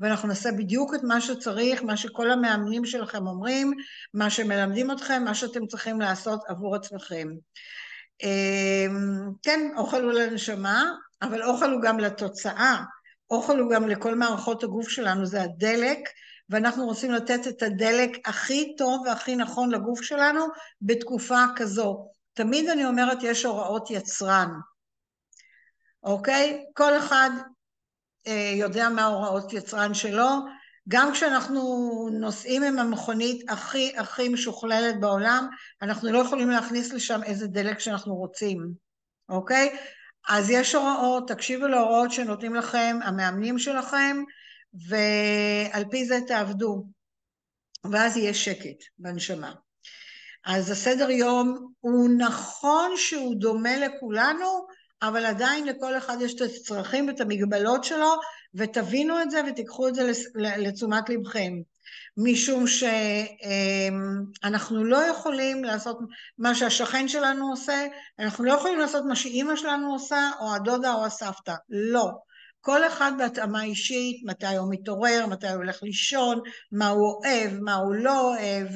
ואנחנו 0.00 0.28
נעשה 0.28 0.52
בדיוק 0.52 0.94
את 0.94 1.00
מה 1.02 1.20
שצריך, 1.20 1.82
מה 1.82 1.96
שכל 1.96 2.30
המאמנים 2.30 2.84
שלכם 2.84 3.26
אומרים, 3.26 3.72
מה 4.14 4.30
שמלמדים 4.30 4.90
אתכם, 4.90 5.22
מה 5.24 5.34
שאתם 5.34 5.66
צריכים 5.66 6.00
לעשות 6.00 6.40
עבור 6.48 6.76
עצמכם. 6.76 7.28
אמ, 8.22 9.30
כן, 9.42 9.70
אוכל 9.76 10.02
הוא 10.02 10.12
לנשמה, 10.12 10.84
אבל 11.22 11.42
אוכל 11.42 11.70
הוא 11.70 11.82
גם 11.82 11.98
לתוצאה, 11.98 12.82
אוכל 13.30 13.58
הוא 13.58 13.70
גם 13.70 13.88
לכל 13.88 14.14
מערכות 14.14 14.64
הגוף 14.64 14.88
שלנו, 14.88 15.26
זה 15.26 15.42
הדלק, 15.42 15.98
ואנחנו 16.50 16.84
רוצים 16.84 17.12
לתת 17.12 17.46
את 17.48 17.62
הדלק 17.62 18.28
הכי 18.28 18.76
טוב 18.76 19.02
והכי 19.06 19.36
נכון 19.36 19.70
לגוף 19.70 20.02
שלנו 20.02 20.46
בתקופה 20.82 21.44
כזו. 21.56 22.08
תמיד 22.34 22.68
אני 22.68 22.86
אומרת, 22.86 23.18
יש 23.22 23.44
הוראות 23.44 23.90
יצרן, 23.90 24.50
אוקיי? 26.02 26.64
כל 26.74 26.98
אחד 26.98 27.30
אה, 28.26 28.52
יודע 28.54 28.88
מה 28.88 29.04
הוראות 29.04 29.52
יצרן 29.52 29.94
שלו, 29.94 30.28
גם 30.88 31.12
כשאנחנו 31.12 31.60
נוסעים 32.12 32.62
עם 32.62 32.78
המכונית 32.78 33.50
הכי 33.50 33.92
הכי 33.96 34.28
משוכללת 34.28 35.00
בעולם, 35.00 35.48
אנחנו 35.82 36.12
לא 36.12 36.18
יכולים 36.18 36.50
להכניס 36.50 36.92
לשם 36.92 37.22
איזה 37.22 37.46
דלק 37.46 37.78
שאנחנו 37.78 38.14
רוצים, 38.14 38.72
אוקיי? 39.28 39.76
אז 40.28 40.50
יש 40.50 40.74
הוראות, 40.74 41.28
תקשיבו 41.28 41.66
להוראות 41.66 42.12
שנותנים 42.12 42.54
לכם 42.54 42.98
המאמנים 43.04 43.58
שלכם, 43.58 44.16
ועל 44.88 45.84
פי 45.90 46.04
זה 46.04 46.18
תעבדו, 46.26 46.84
ואז 47.92 48.16
יהיה 48.16 48.34
שקט 48.34 48.84
בנשמה. 48.98 49.52
אז 50.44 50.70
הסדר 50.70 51.10
יום 51.10 51.72
הוא 51.80 52.08
נכון 52.18 52.90
שהוא 52.96 53.34
דומה 53.34 53.76
לכולנו, 53.76 54.66
אבל 55.02 55.26
עדיין 55.26 55.66
לכל 55.66 55.98
אחד 55.98 56.16
יש 56.20 56.34
את 56.34 56.40
הצרכים 56.40 57.08
ואת 57.08 57.20
המגבלות 57.20 57.84
שלו, 57.84 58.14
ותבינו 58.54 59.22
את 59.22 59.30
זה 59.30 59.40
ותיקחו 59.48 59.88
את 59.88 59.94
זה 59.94 60.12
לתשומת 60.34 61.08
לבכם. 61.08 61.52
משום 62.16 62.64
שאנחנו 64.42 64.84
לא 64.84 64.96
יכולים 64.96 65.64
לעשות 65.64 65.98
מה 66.38 66.54
שהשכן 66.54 67.08
שלנו 67.08 67.50
עושה, 67.50 67.86
אנחנו 68.18 68.44
לא 68.44 68.52
יכולים 68.52 68.78
לעשות 68.78 69.04
מה 69.08 69.16
שאימא 69.16 69.56
שלנו 69.56 69.92
עושה, 69.92 70.30
או 70.40 70.54
הדודה 70.54 70.94
או 70.94 71.04
הסבתא, 71.04 71.54
לא. 71.68 72.10
כל 72.60 72.86
אחד 72.86 73.12
בהתאמה 73.18 73.62
אישית, 73.62 74.22
מתי 74.24 74.56
הוא 74.56 74.72
מתעורר, 74.72 75.26
מתי 75.26 75.48
הוא 75.48 75.56
הולך 75.56 75.82
לישון, 75.82 76.40
מה 76.72 76.88
הוא 76.88 77.14
אוהב, 77.14 77.60
מה 77.60 77.74
הוא 77.74 77.94
לא 77.94 78.20
אוהב, 78.20 78.68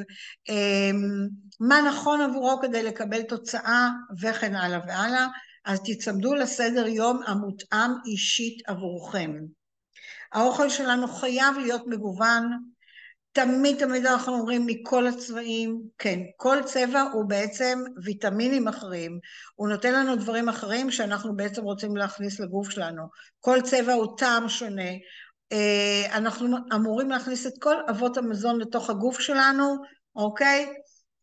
אמ, 0.49 1.29
מה 1.61 1.81
נכון 1.89 2.21
עבורו 2.21 2.61
כדי 2.63 2.83
לקבל 2.83 3.23
תוצאה 3.23 3.89
וכן 4.21 4.55
הלאה 4.55 4.81
והלאה. 4.87 5.27
אז 5.65 5.81
תצמדו 5.85 6.35
לסדר 6.35 6.87
יום 6.87 7.21
המותאם 7.27 7.91
אישית 8.07 8.69
עבורכם. 8.69 9.31
האוכל 10.33 10.69
שלנו 10.69 11.09
חייב 11.09 11.59
להיות 11.59 11.83
מגוון, 11.87 12.59
תמיד 13.33 13.79
תמיד 13.79 14.07
אנחנו 14.07 14.33
אומרים 14.33 14.67
מכל 14.67 15.07
הצבעים, 15.07 15.83
כן, 15.99 16.21
כל 16.37 16.57
צבע 16.65 17.01
הוא 17.01 17.25
בעצם 17.25 17.79
ויטמינים 18.05 18.69
אחרים, 18.69 19.19
הוא 19.55 19.69
נותן 19.69 19.93
לנו 19.95 20.17
דברים 20.17 20.49
אחרים 20.49 20.91
שאנחנו 20.91 21.37
בעצם 21.37 21.63
רוצים 21.63 21.97
להכניס 21.97 22.41
לגוף 22.41 22.71
שלנו, 22.71 23.03
כל 23.41 23.61
צבע 23.61 23.93
הוא 23.93 24.17
טעם 24.17 24.49
שונה, 24.49 24.91
אה, 25.53 26.17
אנחנו 26.17 26.57
אמורים 26.75 27.11
להכניס 27.11 27.47
את 27.47 27.53
כל 27.61 27.75
אבות 27.91 28.17
המזון 28.17 28.61
לתוך 28.61 28.91
הגוף 28.91 29.21
שלנו, 29.21 29.77
אוקיי? 30.17 30.73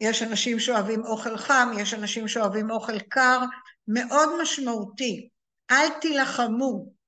יש 0.01 0.23
אנשים 0.23 0.59
שאוהבים 0.59 1.05
אוכל 1.05 1.37
חם, 1.37 1.71
יש 1.77 1.93
אנשים 1.93 2.27
שאוהבים 2.27 2.71
אוכל 2.71 2.99
קר, 2.99 3.39
מאוד 3.87 4.41
משמעותי. 4.41 5.29
אל 5.71 5.89
תילחמו. 6.01 6.98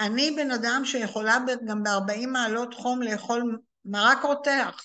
אני 0.00 0.30
בן 0.30 0.50
אדם 0.50 0.82
שיכולה 0.84 1.38
גם 1.66 1.82
ב-40 1.82 2.26
מעלות 2.26 2.74
חום 2.74 3.02
לאכול 3.02 3.58
מרק 3.84 4.22
רותח. 4.22 4.82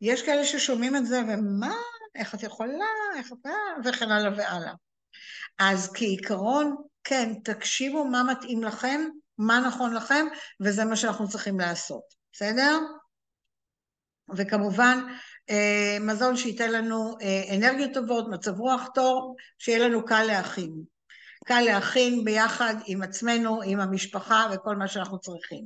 יש 0.00 0.22
כאלה 0.22 0.44
ששומעים 0.44 0.96
את 0.96 1.06
זה, 1.06 1.20
ומה, 1.28 1.74
איך 2.14 2.34
את 2.34 2.42
יכולה, 2.42 2.86
איך 3.16 3.32
את... 3.32 3.50
וכן 3.84 4.10
הלאה 4.10 4.30
והלאה. 4.36 4.72
אז 5.58 5.92
כעיקרון, 5.94 6.76
כן, 7.04 7.34
תקשיבו 7.44 8.04
מה 8.04 8.22
מתאים 8.22 8.62
לכם, 8.62 9.00
מה 9.38 9.60
נכון 9.60 9.94
לכם, 9.94 10.26
וזה 10.60 10.84
מה 10.84 10.96
שאנחנו 10.96 11.28
צריכים 11.28 11.60
לעשות, 11.60 12.02
בסדר? 12.32 12.78
וכמובן, 14.36 14.98
אה, 15.50 15.96
מזון 16.00 16.36
שייתן 16.36 16.72
לנו 16.72 17.16
אה, 17.22 17.56
אנרגיות 17.56 17.90
טובות, 17.94 18.28
מצב 18.30 18.60
רוח 18.60 18.88
טוב, 18.94 19.34
שיהיה 19.58 19.88
לנו 19.88 20.04
קל 20.04 20.22
להכין. 20.22 20.93
קל 21.44 21.60
להכין 21.60 22.24
ביחד 22.24 22.74
עם 22.86 23.02
עצמנו, 23.02 23.62
עם 23.62 23.80
המשפחה 23.80 24.46
וכל 24.52 24.76
מה 24.76 24.88
שאנחנו 24.88 25.18
צריכים. 25.18 25.64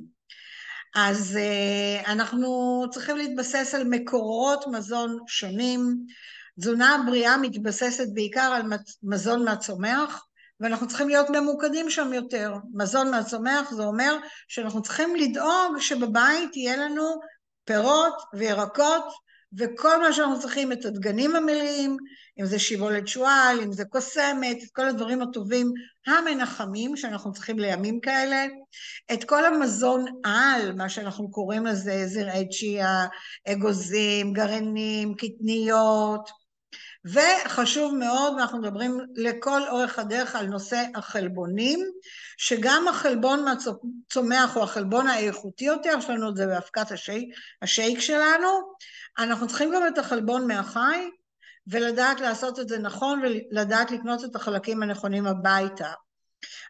אז 0.95 1.37
אה, 1.37 2.11
אנחנו 2.11 2.85
צריכים 2.91 3.17
להתבסס 3.17 3.75
על 3.75 3.83
מקורות 3.83 4.67
מזון 4.67 5.19
שונים. 5.27 6.05
תזונה 6.59 7.03
בריאה 7.05 7.37
מתבססת 7.37 8.07
בעיקר 8.13 8.51
על 8.55 8.61
מזון 9.03 9.45
מהצומח, 9.45 10.25
ואנחנו 10.59 10.87
צריכים 10.87 11.09
להיות 11.09 11.29
ממוקדים 11.29 11.89
שם 11.89 12.13
יותר. 12.13 12.53
מזון 12.73 13.11
מהצומח 13.11 13.71
זה 13.71 13.83
אומר 13.83 14.17
שאנחנו 14.47 14.81
צריכים 14.81 15.15
לדאוג 15.15 15.79
שבבית 15.79 16.55
יהיה 16.55 16.77
לנו 16.77 17.19
פירות 17.65 18.13
וירקות 18.33 19.05
וכל 19.57 20.01
מה 20.01 20.13
שאנחנו 20.13 20.39
צריכים, 20.39 20.71
את 20.71 20.85
הדגנים 20.85 21.35
המלאים, 21.35 21.97
אם 22.39 22.45
זה 22.45 22.59
שיבולת 22.59 23.07
שועל, 23.07 23.59
אם 23.63 23.71
זה 23.71 23.85
קוסמת, 23.85 24.57
את 24.63 24.71
כל 24.73 24.87
הדברים 24.87 25.21
הטובים 25.21 25.73
המנחמים 26.07 26.97
שאנחנו 26.97 27.33
צריכים 27.33 27.59
לימים 27.59 27.99
כאלה, 27.99 28.45
את 29.13 29.23
כל 29.23 29.45
המזון 29.45 30.05
על, 30.23 30.73
מה 30.73 30.89
שאנחנו 30.89 31.31
קוראים 31.31 31.65
לזה, 31.65 32.07
זרעי 32.07 32.49
צ'יה, 32.49 33.05
אגוזים, 33.47 34.33
גרעינים, 34.33 35.15
קטניות, 35.15 36.29
וחשוב 37.05 37.95
מאוד, 37.95 38.33
ואנחנו 38.33 38.59
מדברים 38.59 38.99
לכל 39.15 39.67
אורך 39.69 39.99
הדרך 39.99 40.35
על 40.35 40.45
נושא 40.45 40.85
החלבונים, 40.95 41.79
שגם 42.37 42.87
החלבון 42.87 43.45
מהצומח 43.45 44.55
הוא 44.55 44.63
החלבון 44.63 45.07
האיכותי 45.07 45.65
יותר, 45.65 45.93
יש 45.97 46.09
לנו 46.09 46.29
את 46.29 46.35
זה 46.35 46.47
באבקת 46.47 46.91
השייק, 46.91 47.29
השייק 47.61 47.99
שלנו, 47.99 48.49
אנחנו 49.19 49.47
צריכים 49.47 49.71
גם 49.75 49.87
את 49.87 49.97
החלבון 49.97 50.47
מהחי, 50.47 51.09
ולדעת 51.67 52.21
לעשות 52.21 52.59
את 52.59 52.69
זה 52.69 52.79
נכון, 52.79 53.21
ולדעת 53.23 53.91
לקנות 53.91 54.25
את 54.25 54.35
החלקים 54.35 54.83
הנכונים 54.83 55.27
הביתה. 55.27 55.91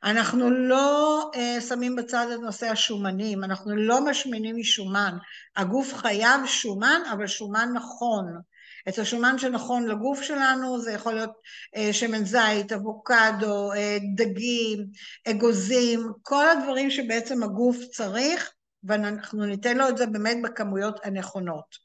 אנחנו 0.03 0.50
לא 0.50 1.31
uh, 1.33 1.62
שמים 1.62 1.95
בצד 1.95 2.27
את 2.33 2.39
נושא 2.39 2.67
השומנים, 2.67 3.43
אנחנו 3.43 3.75
לא 3.75 4.05
משמינים 4.05 4.55
משומן. 4.55 5.17
הגוף 5.55 5.93
חייב 5.93 6.45
שומן, 6.45 7.01
אבל 7.12 7.27
שומן 7.27 7.69
נכון. 7.74 8.41
את 8.89 9.00
השומן 9.00 9.38
שנכון 9.38 9.88
לגוף 9.88 10.22
שלנו, 10.22 10.81
זה 10.81 10.91
יכול 10.91 11.13
להיות 11.13 11.31
uh, 11.75 11.93
שמן 11.93 12.25
זית, 12.25 12.72
אבוקדו, 12.72 13.74
uh, 13.74 13.77
דגים, 14.15 14.86
אגוזים, 15.29 16.12
כל 16.22 16.50
הדברים 16.50 16.91
שבעצם 16.91 17.43
הגוף 17.43 17.77
צריך, 17.91 18.51
ואנחנו 18.84 19.46
ניתן 19.46 19.77
לו 19.77 19.89
את 19.89 19.98
זה 19.98 20.05
באמת 20.05 20.38
בכמויות 20.43 21.00
הנכונות, 21.03 21.75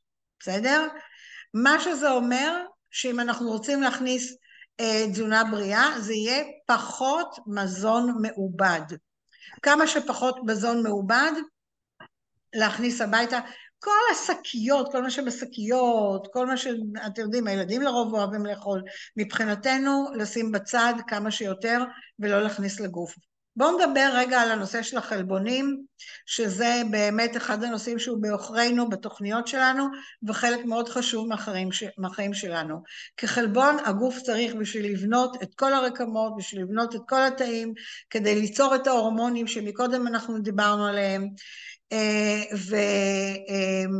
בסדר? 0.41 0.89
מה 1.55 1.81
שזה 1.81 2.11
אומר, 2.11 2.65
שאם 2.91 3.21
אנחנו 3.21 3.51
רוצים 3.51 3.83
להכניס 3.83 4.37
אה, 4.81 5.05
תזונה 5.13 5.45
בריאה, 5.45 6.01
זה 6.01 6.15
יהיה 6.15 6.45
פחות 6.67 7.39
מזון 7.47 8.23
מעובד. 8.23 8.97
כמה 9.63 9.87
שפחות 9.87 10.37
מזון 10.47 10.83
מעובד, 10.83 11.33
להכניס 12.55 13.01
הביתה. 13.01 13.41
כל 13.85 14.13
השקיות, 14.13 14.93
כל 14.93 15.03
מה 15.03 15.11
שבשקיות, 15.11 16.29
כל 16.33 16.47
מה 16.47 16.57
שאתם 16.57 17.23
יודעים, 17.23 17.47
הילדים 17.47 17.83
לרוב 17.83 18.15
אוהבים 18.15 18.47
לאכול, 18.47 18.83
מבחינתנו 19.17 20.07
לשים 20.15 20.53
בצד 20.53 20.95
כמה 21.07 21.31
שיותר 21.31 21.85
ולא 22.19 22.43
להכניס 22.43 22.81
לגוף. 22.81 23.15
בואו 23.57 23.79
נדבר 23.79 24.11
רגע 24.15 24.41
על 24.41 24.51
הנושא 24.51 24.83
של 24.83 24.97
החלבונים, 24.97 25.85
שזה 26.27 26.83
באמת 26.91 27.37
אחד 27.37 27.65
הנושאים 27.65 27.99
שהוא 27.99 28.23
בעוכרינו 28.23 28.89
בתוכניות 28.89 29.47
שלנו, 29.47 29.87
וחלק 30.29 30.65
מאוד 30.65 30.89
חשוב 30.89 31.29
מהחיים, 31.29 31.69
מהחיים 31.99 32.35
שלנו. 32.35 32.83
כחלבון 33.17 33.77
הגוף 33.85 34.19
צריך 34.19 34.55
בשביל 34.55 34.93
לבנות 34.93 35.43
את 35.43 35.55
כל 35.55 35.73
הרקמות, 35.73 36.37
בשביל 36.37 36.63
לבנות 36.63 36.95
את 36.95 37.01
כל 37.09 37.23
התאים, 37.23 37.75
כדי 38.11 38.41
ליצור 38.41 38.75
את 38.75 38.87
ההורמונים 38.87 39.47
שמקודם 39.47 40.07
אנחנו 40.07 40.39
דיברנו 40.39 40.87
עליהם, 40.87 41.29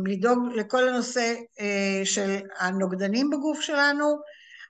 ולדאוג 0.05 0.39
לכל 0.55 0.89
הנושא 0.89 1.35
אה, 1.59 2.01
של 2.03 2.37
הנוגדנים 2.59 3.29
בגוף 3.29 3.61
שלנו, 3.61 4.17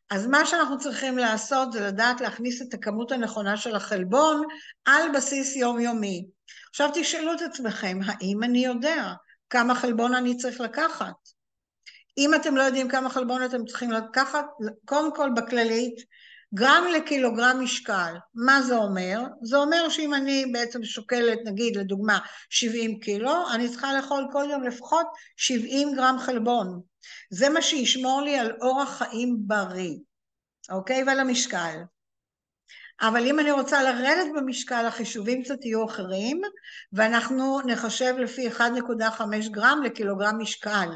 אז 0.10 0.28
מה 0.28 0.46
שאנחנו 0.46 0.80
צריכים 0.80 1.18
לעשות 1.18 1.72
זה 1.72 1.82
לדעת 1.82 2.22
להכניס 2.22 2.62
את 2.62 2.74
הכמות 2.74 3.12
הנכונה 3.12 3.58
של 3.58 3.76
החלבון 3.76 4.44
על 4.86 5.04
בסיס 5.16 5.56
יומיומי. 5.56 6.28
עכשיו 6.70 6.90
תשאלו 6.94 7.34
את 7.34 7.42
עצמכם, 7.42 8.00
האם 8.06 8.44
אני 8.44 8.66
יודע 8.66 9.14
כמה 9.50 9.76
חלבון 9.76 10.14
אני 10.14 10.38
צריך 10.38 10.62
לקחת? 10.62 11.14
אם 12.18 12.34
אתם 12.36 12.56
לא 12.56 12.62
יודעים 12.62 12.90
כמה 12.90 13.10
חלבון 13.10 13.44
אתם 13.44 13.66
צריכים 13.66 13.92
לקחת, 13.92 14.46
קודם 14.86 15.16
כל 15.16 15.30
בכללית, 15.36 15.96
גרם 16.56 16.84
לקילוגרם 16.96 17.58
משקל. 17.64 18.14
מה 18.36 18.62
זה 18.62 18.76
אומר? 18.76 19.22
זה 19.42 19.58
אומר 19.58 19.90
שאם 19.90 20.14
אני 20.14 20.46
בעצם 20.46 20.84
שוקלת, 20.84 21.40
נגיד 21.46 21.76
לדוגמה 21.76 22.20
70 22.50 23.00
קילו, 23.00 23.52
אני 23.54 23.70
צריכה 23.70 23.94
לאכול 23.94 24.28
כל 24.32 24.48
יום 24.52 24.64
לפחות 24.64 25.08
70 25.38 25.96
גרם 25.96 26.16
חלבון. 26.20 26.82
זה 27.30 27.50
מה 27.50 27.62
שישמור 27.62 28.22
לי 28.22 28.40
על 28.40 28.52
אורח 28.62 28.98
חיים 28.98 29.38
בריא, 29.40 29.98
אוקיי? 30.70 31.04
ועל 31.04 31.20
המשקל. 31.20 31.78
אבל 33.02 33.26
אם 33.26 33.40
אני 33.40 33.52
רוצה 33.52 33.84
לרדת 33.84 34.28
במשקל, 34.36 34.86
החישובים 34.86 35.44
קצת 35.44 35.66
יהיו 35.66 35.86
אחרים, 35.86 36.42
ואנחנו 36.94 37.60
נחשב 37.66 38.16
לפי 38.18 38.50
1.5 38.50 38.62
גרם 39.52 39.82
לקילוגרם 39.84 40.42
משקל. 40.42 40.90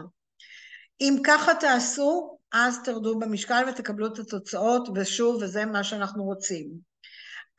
אם 1.02 1.18
ככה 1.24 1.54
תעשו, 1.54 2.39
אז 2.54 2.80
תרדו 2.84 3.20
במשקל 3.20 3.64
ותקבלו 3.70 4.08
את 4.08 4.20
התוצאות, 4.20 4.90
ושוב, 4.96 5.44
וזה 5.44 5.66
מה 5.66 5.84
שאנחנו 5.84 6.24
רוצים. 6.24 6.90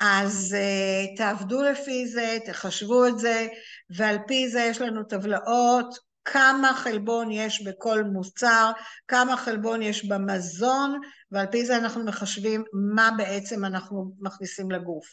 אז 0.00 0.56
uh, 0.56 1.16
תעבדו 1.16 1.62
לפי 1.62 2.06
זה, 2.06 2.38
תחשבו 2.47 3.06
את 3.06 3.18
זה, 3.18 3.47
ועל 3.90 4.18
פי 4.26 4.49
זה 4.49 4.61
יש 4.61 4.80
לנו 4.80 5.04
טבלאות, 5.04 5.99
כמה 6.25 6.75
חלבון 6.75 7.32
יש 7.32 7.62
בכל 7.62 8.04
מוצר, 8.04 8.70
כמה 9.09 9.37
חלבון 9.37 9.83
יש 9.83 10.05
במזון, 10.05 11.00
ועל 11.31 11.46
פי 11.46 11.64
זה 11.64 11.76
אנחנו 11.76 12.05
מחשבים 12.05 12.64
מה 12.72 13.11
בעצם 13.16 13.64
אנחנו 13.64 14.14
מכניסים 14.20 14.70
לגוף. 14.70 15.07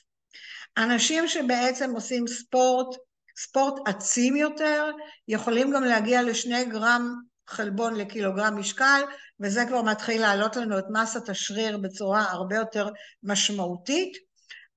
אנשים 0.78 1.28
שבעצם 1.28 1.92
עושים 1.96 2.28
ספורט, 2.28 2.96
ספורט 3.38 3.88
עצים 3.88 4.36
יותר, 4.36 4.92
יכולים 5.28 5.72
גם 5.72 5.84
להגיע 5.84 6.24
לשני 6.24 6.66
גרם 6.66 7.16
חלבון 7.50 7.96
לקילוגרם 7.96 8.60
משקל, 8.60 9.02
וזה 9.40 9.66
כבר 9.66 9.82
מתחיל 9.82 10.22
להעלות 10.22 10.56
לנו 10.56 10.80
את 10.80 10.86
מסת 10.90 11.30
השריר 11.30 11.78
בצורה 11.78 12.24
הרבה 12.32 12.56
יותר 12.56 12.90
משמעותית, 13.24 14.18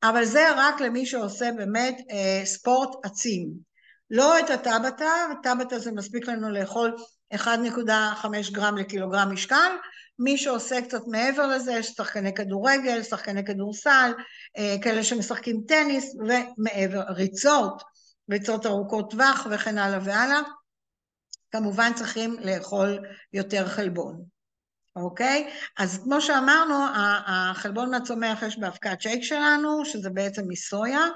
אבל 0.02 0.24
זה 0.24 0.46
רק 0.56 0.80
למי 0.80 1.06
שעושה 1.06 1.50
באמת 1.56 1.96
אה, 2.10 2.42
ספורט 2.44 2.88
עצים. 3.04 3.70
לא 4.10 4.38
את 4.38 4.50
הטבתה, 4.50 5.10
טבתה 5.42 5.78
זה 5.78 5.92
מספיק 5.92 6.28
לנו 6.28 6.50
לאכול 6.50 6.96
1.5 7.34 7.46
גרם 8.52 8.76
לקילוגרם 8.76 9.32
משקל, 9.32 9.72
מי 10.18 10.38
שעושה 10.38 10.82
קצת 10.82 11.02
מעבר 11.06 11.46
לזה, 11.46 11.72
יש 11.72 11.86
שחקני 11.86 12.34
כדורגל, 12.34 13.02
שחקני 13.02 13.44
כדורסל, 13.44 14.12
אה, 14.58 14.76
כאלה 14.82 15.04
שמשחקים 15.04 15.62
טניס 15.68 16.14
ומעבר, 16.14 17.02
ריצות, 17.08 17.82
ריצות 18.30 18.66
ארוכות 18.66 19.10
טווח 19.10 19.46
וכן 19.50 19.78
הלאה 19.78 19.98
והלאה. 20.04 20.40
כמובן 21.52 21.92
צריכים 21.94 22.36
לאכול 22.40 22.98
יותר 23.32 23.68
חלבון, 23.68 24.24
אוקיי? 24.96 25.50
אז 25.78 26.00
כמו 26.04 26.20
שאמרנו, 26.20 26.74
החלבון 27.26 27.90
מהצומח 27.90 28.42
יש 28.42 28.58
באבקת 28.58 29.00
שייק 29.00 29.22
שלנו, 29.22 29.84
שזה 29.84 30.10
בעצם 30.10 30.42
מסויה, 30.48 31.06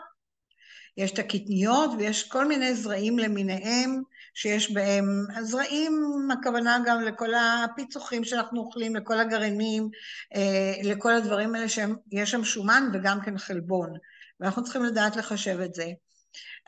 יש 0.96 1.12
את 1.12 1.18
הקטניות 1.18 1.90
ויש 1.98 2.28
כל 2.28 2.48
מיני 2.48 2.74
זרעים 2.74 3.18
למיניהם 3.18 4.02
שיש 4.34 4.72
בהם, 4.72 5.04
הזרעים, 5.36 6.28
הכוונה 6.32 6.78
גם 6.86 7.00
לכל 7.00 7.30
הפיצוחים 7.34 8.24
שאנחנו 8.24 8.60
אוכלים, 8.60 8.96
לכל 8.96 9.20
הגרעינים, 9.20 9.88
אה, 10.34 10.74
לכל 10.82 11.12
הדברים 11.12 11.54
האלה 11.54 11.68
שיש 11.68 12.30
שם 12.30 12.44
שומן 12.44 12.90
וגם 12.92 13.20
כן 13.24 13.38
חלבון, 13.38 13.92
ואנחנו 14.40 14.64
צריכים 14.64 14.84
לדעת 14.84 15.16
לחשב 15.16 15.60
את 15.60 15.74
זה. 15.74 15.86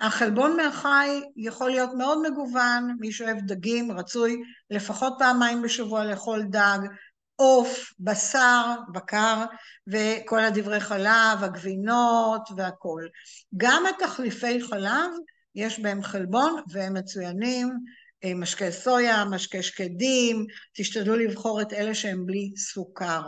החלבון 0.01 0.57
מהחי 0.57 1.21
יכול 1.37 1.71
להיות 1.71 1.91
מאוד 1.99 2.19
מגוון, 2.31 2.97
מי 3.01 3.13
שאוהב 3.13 3.39
דגים 3.39 3.93
רצוי 3.93 4.43
לפחות 4.71 5.15
פעמיים 5.19 5.63
בשבוע 5.63 6.05
לאכול 6.05 6.43
דג, 6.43 6.79
עוף, 7.37 7.93
בשר, 8.01 8.75
בקר 8.93 9.45
וכל 9.87 10.41
הדברי 10.41 10.81
חלב, 10.81 11.43
הגבינות 11.45 12.49
והכול. 12.57 13.09
גם 13.57 13.85
התחליפי 13.87 14.63
חלב 14.63 15.11
יש 15.55 15.81
בהם 15.81 16.03
חלבון 16.03 16.63
והם 16.69 16.95
מצוינים, 16.95 17.71
אה, 18.25 18.35
משקי 18.35 18.73
סויה, 18.73 19.25
משקי 19.25 19.63
שקדים, 19.63 20.47
תשתדלו 20.77 21.17
לבחור 21.17 21.61
את 21.61 21.73
אלה 21.73 21.95
שהם 21.95 22.27
בלי 22.27 22.53
סוכר. 22.57 23.23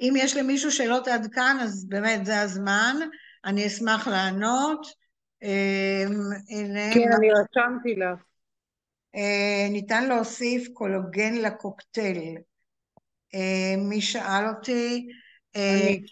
אם 0.00 0.14
יש 0.16 0.36
למישהו 0.36 0.72
שאלות 0.72 1.08
עד 1.08 1.26
כאן, 1.32 1.58
אז 1.60 1.86
באמת 1.88 2.26
זה 2.26 2.40
הזמן. 2.40 2.96
אני 3.44 3.66
אשמח 3.66 4.08
לענות. 4.08 4.86
אמ, 5.42 6.08
כן, 6.94 7.12
אני 7.18 7.28
רשמתי 7.30 7.94
לך. 7.94 8.22
אה, 9.14 9.68
ניתן 9.70 10.08
להוסיף 10.08 10.68
קולוגן 10.72 11.34
לקוקטייל. 11.34 12.38
אה, 13.34 13.74
מי 13.88 14.00
שאל 14.00 14.48
אותי? 14.48 15.08
אה, 15.56 15.80
אני. 15.82 16.02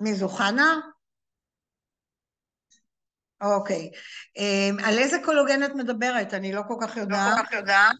מי 0.00 0.14
זו 0.14 0.28
חנה? 0.28 0.80
אוקיי. 3.40 3.90
על 4.84 4.98
איזה 4.98 5.16
קולוגן 5.24 5.62
את 5.62 5.70
מדברת? 5.74 6.34
אני 6.34 6.52
לא 6.52 6.62
כל 6.68 6.74
כך 6.80 6.96
יודעת. 6.96 7.30
לא 7.30 7.36
כל 7.36 7.46
כך 7.46 7.52
יודעת. 7.52 7.96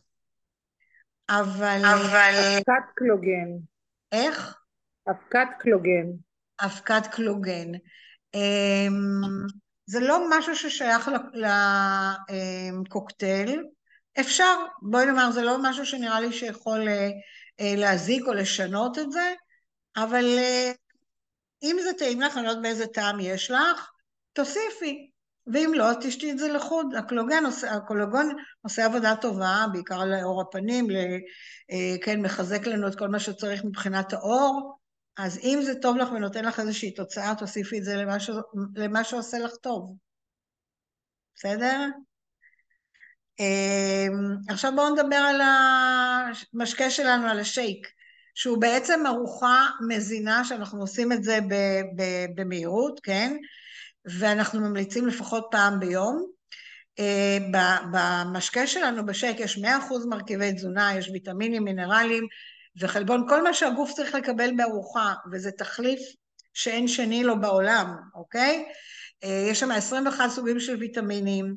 אבל... 1.28 1.82
אבל... 1.84 2.34
אבקת 2.56 2.92
קלוגן. 2.94 3.48
איך? 4.12 4.58
אבקת 5.10 5.48
קלוגן. 5.58 6.06
אבקת 6.60 7.06
קלוגן. 7.12 7.72
אמ, 8.34 9.46
זה 9.86 10.00
לא 10.00 10.26
משהו 10.30 10.56
ששייך 10.56 11.10
לקוקטייל, 12.80 13.62
אפשר, 14.20 14.56
בואי 14.82 15.06
נאמר, 15.06 15.30
זה 15.30 15.42
לא 15.42 15.56
משהו 15.62 15.86
שנראה 15.86 16.20
לי 16.20 16.32
שיכול 16.32 16.88
אה, 16.88 17.10
אה, 17.60 17.74
להזיק 17.76 18.26
או 18.26 18.32
לשנות 18.32 18.98
את 18.98 19.12
זה, 19.12 19.34
אבל 19.96 20.24
אה, 20.38 20.72
אם 21.62 21.76
זה 21.82 21.90
טעים 21.98 22.20
לך, 22.20 22.36
אני 22.36 22.44
לא 22.44 22.50
יודעת 22.50 22.62
באיזה 22.62 22.86
טעם 22.86 23.20
יש 23.20 23.50
לך, 23.50 23.90
תוסיפי, 24.32 25.10
ואם 25.52 25.72
לא, 25.74 25.86
תשתי 26.00 26.32
את 26.32 26.38
זה 26.38 26.48
לחוד. 26.48 26.94
הקולוגן 26.98 27.46
עושה, 27.46 27.72
הקולוגון 27.72 28.36
עושה 28.62 28.84
עבודה 28.84 29.16
טובה, 29.16 29.66
בעיקר 29.72 30.04
לאור 30.04 30.40
הפנים, 30.40 30.86
כן, 32.02 32.20
מחזק 32.20 32.66
לנו 32.66 32.88
את 32.88 32.98
כל 32.98 33.08
מה 33.08 33.18
שצריך 33.18 33.64
מבחינת 33.64 34.12
האור, 34.12 34.78
אז 35.16 35.38
אם 35.42 35.58
זה 35.62 35.74
טוב 35.74 35.96
לך 35.96 36.08
ונותן 36.12 36.44
לך 36.44 36.60
איזושהי 36.60 36.90
תוצאה, 36.94 37.34
תוסיפי 37.38 37.78
את 37.78 37.84
זה 37.84 37.96
למה, 37.96 38.20
ש... 38.20 38.30
למה 38.76 39.04
שעושה 39.04 39.38
לך 39.38 39.56
טוב. 39.56 39.96
בסדר? 41.36 41.86
אמ, 43.40 44.36
עכשיו 44.48 44.72
בואו 44.74 44.90
נדבר 44.90 45.16
על 45.16 45.40
המשקה 46.54 46.90
שלנו, 46.90 47.26
על 47.26 47.40
השייק. 47.40 47.86
שהוא 48.34 48.60
בעצם 48.60 49.06
ארוחה 49.06 49.68
מזינה 49.88 50.44
שאנחנו 50.44 50.80
עושים 50.80 51.12
את 51.12 51.24
זה 51.24 51.38
במהירות, 52.34 53.00
כן? 53.02 53.36
ואנחנו 54.04 54.60
ממליצים 54.60 55.06
לפחות 55.06 55.48
פעם 55.50 55.80
ביום. 55.80 56.26
אה, 56.98 57.38
במשקה 57.92 58.66
שלנו, 58.66 59.06
בשייק, 59.06 59.40
יש 59.40 59.58
100% 59.58 59.62
מרכיבי 60.08 60.52
תזונה, 60.52 60.94
יש 60.98 61.08
ויטמינים, 61.08 61.64
מינרלים 61.64 62.26
וחלבון, 62.80 63.28
כל 63.28 63.42
מה 63.42 63.54
שהגוף 63.54 63.92
צריך 63.92 64.14
לקבל 64.14 64.50
בארוחה, 64.56 65.14
וזה 65.32 65.50
תחליף 65.52 66.00
שאין 66.54 66.88
שני 66.88 67.24
לו 67.24 67.40
בעולם, 67.40 67.96
אוקיי? 68.14 68.64
אה, 69.24 69.46
יש 69.50 69.60
שם 69.60 69.70
21 69.70 70.30
סוגים 70.30 70.60
של 70.60 70.76
ויטמינים, 70.76 71.56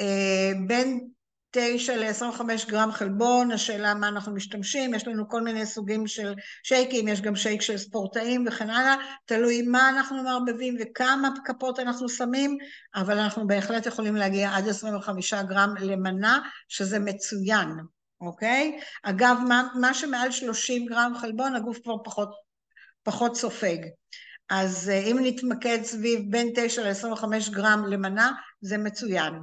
אה, 0.00 0.52
בין 0.66 1.08
9 1.50 1.96
ל-25 1.96 2.40
גרם 2.68 2.92
חלבון, 2.92 3.52
השאלה 3.52 3.94
מה 3.94 4.08
אנחנו 4.08 4.34
משתמשים, 4.34 4.94
יש 4.94 5.08
לנו 5.08 5.28
כל 5.28 5.42
מיני 5.42 5.66
סוגים 5.66 6.06
של 6.06 6.34
שייקים, 6.62 7.08
יש 7.08 7.20
גם 7.20 7.36
שייק 7.36 7.62
של 7.62 7.76
ספורטאים 7.76 8.44
וכן 8.46 8.70
הלאה, 8.70 8.96
תלוי 9.24 9.62
מה 9.62 9.88
אנחנו 9.88 10.22
מערבבים 10.22 10.76
וכמה 10.80 11.28
כפות 11.44 11.78
אנחנו 11.78 12.08
שמים, 12.08 12.58
אבל 12.94 13.18
אנחנו 13.18 13.46
בהחלט 13.46 13.86
יכולים 13.86 14.16
להגיע 14.16 14.56
עד 14.56 14.68
25 14.68 15.34
גרם 15.34 15.74
למנה, 15.80 16.38
שזה 16.68 16.98
מצוין, 16.98 17.68
אוקיי? 18.20 18.80
אגב, 19.02 19.36
מה, 19.48 19.68
מה 19.80 19.94
שמעל 19.94 20.30
30 20.30 20.86
גרם 20.86 21.12
חלבון, 21.20 21.54
הגוף 21.54 21.78
כבר 21.82 21.96
פחות, 22.04 22.30
פחות 23.02 23.36
סופג. 23.36 23.78
אז 24.50 24.88
אה, 24.88 24.98
אם 24.98 25.18
נתמקד 25.22 25.78
סביב 25.82 26.20
בין 26.30 26.52
9 26.54 26.82
ל-25 26.82 27.52
גרם 27.52 27.84
למנה, 27.88 28.32
זה 28.60 28.78
מצוין. 28.78 29.34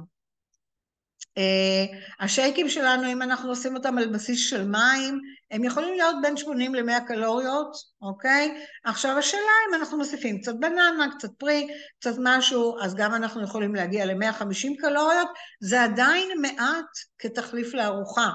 Uh, 1.38 1.96
השייקים 2.20 2.68
שלנו, 2.68 3.12
אם 3.12 3.22
אנחנו 3.22 3.48
עושים 3.48 3.76
אותם 3.76 3.98
על 3.98 4.12
בסיס 4.12 4.48
של 4.50 4.68
מים, 4.68 5.20
הם 5.50 5.64
יכולים 5.64 5.94
להיות 5.94 6.16
בין 6.22 6.36
80 6.36 6.74
ל-100 6.74 7.06
קלוריות, 7.06 7.76
אוקיי? 8.02 8.64
עכשיו 8.84 9.18
השאלה 9.18 9.42
אם 9.68 9.74
אנחנו 9.74 9.98
מוסיפים 9.98 10.40
קצת 10.40 10.54
בננה, 10.60 11.06
קצת 11.18 11.28
פרי, 11.38 11.68
קצת 12.00 12.14
משהו, 12.18 12.76
אז 12.82 12.94
גם 12.94 13.14
אנחנו 13.14 13.42
יכולים 13.42 13.74
להגיע 13.74 14.06
ל-150 14.06 14.80
קלוריות, 14.80 15.28
זה 15.60 15.82
עדיין 15.82 16.28
מעט 16.40 16.86
כתחליף 17.18 17.74
לארוחה. 17.74 18.30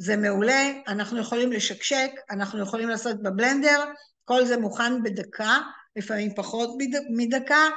זה 0.00 0.16
מעולה, 0.16 0.72
אנחנו 0.88 1.20
יכולים 1.20 1.52
לשקשק, 1.52 2.10
אנחנו 2.30 2.62
יכולים 2.62 2.88
לעשות 2.88 3.22
בבלנדר, 3.22 3.84
כל 4.24 4.44
זה 4.44 4.56
מוכן 4.56 5.02
בדקה, 5.02 5.58
לפעמים 5.96 6.34
פחות 6.34 6.70
מדקה, 7.10 7.68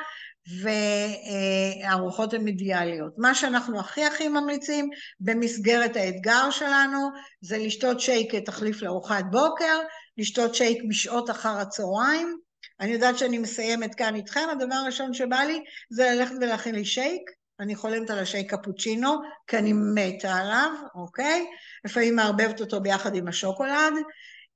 והארוחות 1.81 2.33
הן 2.33 2.47
אידיאליות. 2.47 3.13
מה 3.17 3.35
שאנחנו 3.35 3.79
הכי 3.79 4.05
הכי 4.05 4.27
ממליצים 4.27 4.89
במסגרת 5.19 5.95
האתגר 5.95 6.51
שלנו 6.51 7.09
זה 7.41 7.57
לשתות 7.57 7.99
שייק 7.99 8.35
כתחליף 8.35 8.81
לארוחת 8.81 9.23
בוקר, 9.31 9.79
לשתות 10.17 10.55
שייק 10.55 10.83
בשעות 10.89 11.29
אחר 11.29 11.57
הצהריים. 11.57 12.37
אני 12.79 12.91
יודעת 12.91 13.17
שאני 13.17 13.37
מסיימת 13.37 13.95
כאן 13.95 14.15
איתכם, 14.15 14.47
הדבר 14.51 14.75
הראשון 14.75 15.13
שבא 15.13 15.39
לי 15.39 15.59
זה 15.89 16.11
ללכת 16.15 16.35
ולהכין 16.41 16.75
לי 16.75 16.85
שייק. 16.85 17.40
אני 17.61 17.75
חולמת 17.75 18.09
על 18.09 18.19
השייק 18.19 18.53
קפוצ'ינו, 18.53 19.21
כי 19.47 19.57
אני 19.57 19.73
מתה 19.73 20.35
עליו, 20.35 20.71
אוקיי? 20.95 21.45
לפעמים 21.85 22.15
מערבבת 22.15 22.61
אותו 22.61 22.81
ביחד 22.81 23.15
עם 23.15 23.27
השוקולד. 23.27 23.93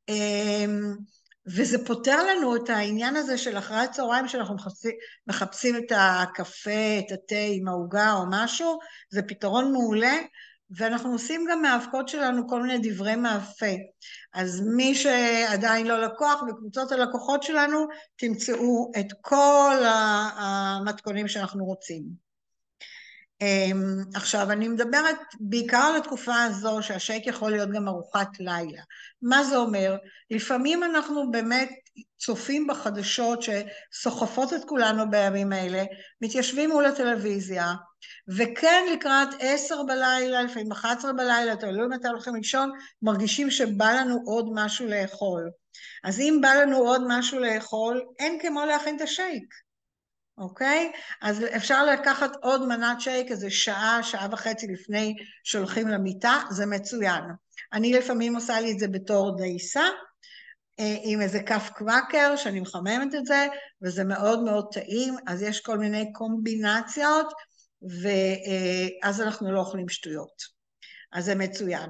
אמ, 0.10 0.96
וזה 1.48 1.86
פותר 1.86 2.24
לנו 2.24 2.56
את 2.56 2.70
העניין 2.70 3.16
הזה 3.16 3.38
של 3.38 3.58
אחרי 3.58 3.78
הצהריים 3.78 4.28
שאנחנו 4.28 4.56
מחפשים, 4.56 4.92
מחפשים 5.28 5.76
את 5.78 5.92
הקפה, 5.96 7.00
את 7.00 7.12
התה 7.12 7.36
עם 7.52 7.68
העוגה 7.68 8.14
או 8.14 8.24
משהו, 8.30 8.80
זה 9.10 9.22
פתרון 9.22 9.72
מעולה, 9.72 10.18
ואנחנו 10.78 11.12
עושים 11.12 11.46
גם 11.52 11.62
מהאבקות 11.62 12.10
שלנו 12.10 12.48
כל 12.48 12.62
מיני 12.62 12.90
דברי 12.90 13.16
מאפה. 13.16 13.72
אז 14.34 14.62
מי 14.76 14.96
שעדיין 14.96 15.88
לא 15.88 16.02
לקוח, 16.02 16.44
בקבוצות 16.48 16.92
הלקוחות 16.92 17.44
שלנו, 17.44 17.88
תמצאו 18.16 18.92
את 19.00 19.08
כל 19.22 19.84
המתכונים 20.38 21.28
שאנחנו 21.28 21.66
רוצים. 21.66 22.25
אמ, 23.42 24.04
עכשיו, 24.16 24.52
אני 24.52 24.68
מדברת 24.68 25.18
בעיקר 25.40 25.78
על 25.78 25.96
התקופה 25.96 26.44
הזו 26.44 26.78
שהשייק 26.82 27.28
יכול 27.28 27.52
להיות 27.52 27.70
גם 27.72 27.88
ארוחת 27.88 28.40
לילה. 28.40 28.82
מה 29.22 29.44
זה 29.44 29.58
אומר? 29.58 29.96
לפעמים 30.32 30.84
אנחנו 30.84 31.32
באמת 31.32 31.70
צופים 32.20 32.68
בחדשות 32.68 33.40
שסוחפות 33.42 34.54
את 34.54 34.66
כולנו 34.66 35.10
בימים 35.10 35.54
האלה, 35.54 35.84
מתיישבים 36.22 36.70
מול 36.70 36.86
הטלוויזיה, 36.86 37.74
וכן 38.28 38.84
לקראת 38.94 39.30
עשר 39.40 39.84
בלילה, 39.84 40.42
לפעמים 40.42 40.72
אחת 40.72 40.98
עשרה 40.98 41.14
בלילה, 41.14 41.56
תלוי 41.56 41.88
מתי 41.88 42.08
הולכים 42.08 42.36
לישון, 42.36 42.72
מרגישים 43.02 43.52
שבא 43.52 43.92
לנו 43.92 44.22
עוד 44.26 44.50
משהו 44.54 44.88
לאכול. 44.88 45.50
אז 46.04 46.20
אם 46.20 46.40
בא 46.42 46.54
לנו 46.54 46.78
עוד 46.78 47.02
משהו 47.08 47.40
לאכול, 47.40 48.02
אין 48.20 48.40
כמו 48.42 48.66
להכין 48.66 48.96
את 48.96 49.02
השייק. 49.02 49.65
אוקיי? 50.38 50.92
אז 51.22 51.44
אפשר 51.56 51.86
לקחת 51.86 52.32
עוד 52.42 52.68
מנת 52.68 53.02
שייק 53.02 53.32
איזה 53.32 53.50
שעה, 53.50 54.00
שעה 54.04 54.28
וחצי 54.32 54.68
לפני 54.68 55.16
שהולכים 55.44 55.88
למיטה, 55.88 56.42
זה 56.50 56.66
מצוין. 56.66 57.24
אני 57.74 57.94
לפעמים 57.94 58.36
עושה 58.36 58.60
לי 58.60 58.72
את 58.72 58.80
זה 58.80 58.88
בתור 58.88 59.38
דייסה, 59.38 59.84
אה, 60.80 60.98
עם 61.04 61.22
איזה 61.22 61.44
כף 61.44 61.70
קוואקר 61.76 62.36
שאני 62.36 62.60
מחממת 62.60 63.16
את 63.16 63.26
זה, 63.26 63.48
וזה 63.82 64.04
מאוד 64.04 64.44
מאוד 64.44 64.68
טעים, 64.74 65.16
אז 65.28 65.42
יש 65.42 65.60
כל 65.60 65.78
מיני 65.78 66.14
קומבינציות, 66.14 67.34
ואז 69.02 69.22
אנחנו 69.22 69.52
לא 69.52 69.60
אוכלים 69.60 69.90
שטויות. 69.90 70.42
אז 71.14 71.26
זה 71.26 71.36
מצוין. 71.36 71.90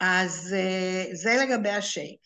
אז 0.00 0.54
אה, 0.56 1.04
זה 1.14 1.36
לגבי 1.42 1.70
השייק. 1.70 2.20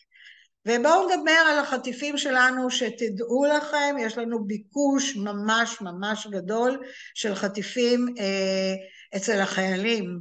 ובואו 0.65 1.05
נדבר 1.05 1.41
על 1.49 1.59
החטיפים 1.59 2.17
שלנו, 2.17 2.71
שתדעו 2.71 3.45
לכם, 3.45 3.95
יש 3.99 4.17
לנו 4.17 4.45
ביקוש 4.45 5.15
ממש 5.15 5.81
ממש 5.81 6.27
גדול 6.27 6.83
של 7.13 7.35
חטיפים 7.35 8.05
אה, 8.19 8.73
אצל 9.17 9.41
החיילים. 9.41 10.19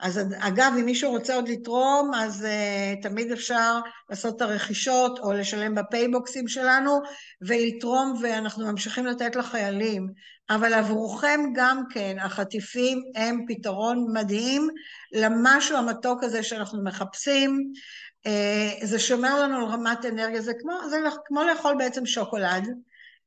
אז 0.00 0.20
אגב, 0.38 0.72
אם 0.80 0.84
מישהו 0.84 1.10
רוצה 1.10 1.34
עוד 1.34 1.48
לתרום, 1.48 2.14
אז 2.14 2.46
uh, 2.46 3.02
תמיד 3.02 3.32
אפשר 3.32 3.80
לעשות 4.10 4.36
את 4.36 4.42
הרכישות 4.42 5.18
או 5.18 5.32
לשלם 5.32 5.74
בפייבוקסים 5.74 6.48
שלנו 6.48 7.00
ולתרום, 7.40 8.14
ואנחנו 8.22 8.66
ממשיכים 8.66 9.06
לתת 9.06 9.36
לחיילים. 9.36 10.08
אבל 10.50 10.74
עבורכם 10.74 11.40
גם 11.54 11.82
כן, 11.90 12.16
החטיפים 12.20 13.02
הם 13.14 13.44
פתרון 13.48 14.06
מדהים 14.12 14.68
למשהו 15.12 15.76
המתוק 15.76 16.24
הזה 16.24 16.42
שאנחנו 16.42 16.84
מחפשים. 16.84 17.72
Uh, 18.26 18.86
זה 18.86 18.98
שומר 18.98 19.40
לנו 19.40 19.56
על 19.56 19.64
רמת 19.64 20.04
אנרגיה, 20.04 20.42
זה 20.42 20.52
כמו, 20.60 20.72
זה 20.90 20.96
כמו 21.24 21.42
לאכול 21.44 21.74
בעצם 21.78 22.06
שוקולד. 22.06 22.68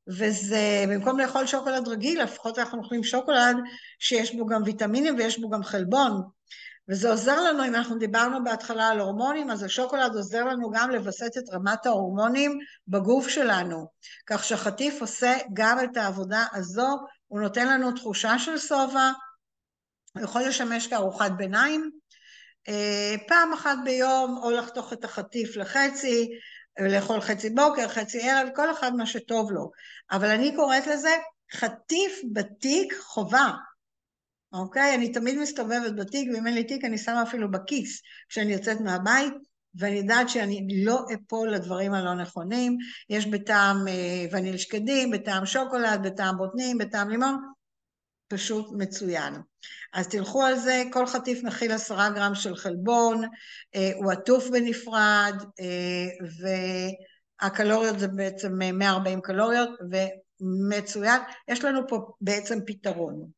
וזה, 0.08 0.86
במקום 0.90 1.20
לאכול 1.20 1.46
שוקולד 1.46 1.88
רגיל, 1.88 2.24
לפחות 2.24 2.60
אנחנו 2.60 2.78
אוכלים 2.78 3.04
שוקולד 3.04 3.58
שיש 4.00 4.36
בו 4.36 4.46
גם 4.46 4.62
ויטמינים 4.66 5.16
ויש 5.18 5.40
בו 5.40 5.50
גם 5.50 5.64
חלבון. 5.64 6.22
וזה 6.90 7.10
עוזר 7.10 7.42
לנו, 7.42 7.66
אם 7.66 7.76
אנחנו 7.76 7.98
דיברנו 7.98 8.44
בהתחלה 8.44 8.88
על 8.88 9.00
הורמונים, 9.00 9.52
אז 9.52 9.64
השוקולד 9.64 10.16
עוזר 10.16 10.44
לנו 10.44 10.72
גם 10.72 10.90
לווסת 10.90 11.38
את 11.38 11.50
רמת 11.54 11.86
ההורמונים 11.86 12.60
בגוף 12.88 13.28
שלנו. 13.28 13.88
כך 14.28 14.44
שהחטיף 14.44 15.02
עושה 15.02 15.38
גם 15.54 15.84
את 15.84 15.98
העבודה 15.98 16.46
הזו, 16.54 16.88
הוא 17.28 17.42
נותן 17.42 17.68
לנו 17.68 17.92
תחושה 17.92 18.40
של 18.40 18.58
שובע, 18.58 19.12
הוא 20.16 20.24
יכול 20.24 20.42
לשמש 20.42 20.88
כארוחת 20.88 21.32
ביניים, 21.32 21.82
אה, 21.82 21.90
פעם 23.28 23.54
אחת 23.54 23.78
ביום, 23.84 24.40
או 24.44 24.52
לחתוך 24.52 24.94
את 24.94 25.04
החטיף 25.04 25.58
לחצי, 25.58 26.30
לאכול 26.80 27.22
חצי 27.22 27.50
בוקר, 27.50 27.88
חצי 27.88 28.30
ערב, 28.30 28.48
כל 28.56 28.72
אחד 28.72 28.96
מה 28.96 29.06
שטוב 29.06 29.52
לו. 29.52 29.72
אבל 30.12 30.28
אני 30.28 30.56
קוראת 30.56 30.88
לזה 30.88 31.16
חטיף 31.54 32.22
בתיק 32.34 32.94
חובה. 33.00 33.52
אוקיי? 34.54 34.96
אני 34.96 35.12
תמיד 35.12 35.40
מסתובבת 35.40 35.94
בתיק, 35.96 36.30
ואם 36.34 36.48
אין 36.48 36.56
לי 36.56 36.64
תיק 36.64 36.86
אני 36.86 36.98
שמה 36.98 37.24
אפילו 37.24 37.52
בכיס 37.52 38.02
כשאני 38.30 38.54
יוצאת 38.54 38.82
מהבית, 38.82 39.34
ואני 39.76 39.96
יודעת 39.96 40.30
שאני 40.30 40.84
לא 40.86 41.06
אפול 41.14 41.54
לדברים 41.54 41.94
הלא 41.94 42.14
נכונים. 42.14 42.78
יש 43.10 43.26
בטעם 43.26 43.88
אה, 43.88 44.26
וניל 44.32 44.58
שקדים, 44.58 45.12
בטעם 45.12 45.46
שוקולד, 45.46 46.00
בטעם 46.04 46.38
בוטנים, 46.38 46.78
בטעם 46.78 47.10
לימון, 47.10 47.52
פשוט 48.28 48.66
מצוין. 48.78 49.34
אז 49.94 50.08
תלכו 50.08 50.44
על 50.44 50.56
זה, 50.56 50.84
כל 50.92 51.06
חטיף 51.06 51.44
מכיל 51.44 51.72
עשרה 51.72 52.10
גרם 52.10 52.36
של 52.36 52.56
חלבון, 52.56 53.24
אה, 53.76 53.92
הוא 53.96 54.12
עטוף 54.12 54.50
בנפרד, 54.50 55.44
אה, 55.60 56.08
והקלוריות 57.42 58.00
זה 58.00 58.08
בעצם 58.08 58.60
140 58.74 59.22
קלוריות, 59.22 59.70
ומצוין. 59.92 61.22
יש 61.48 61.64
לנו 61.64 61.88
פה 61.88 62.12
בעצם 62.22 62.60
פתרון. 62.66 63.30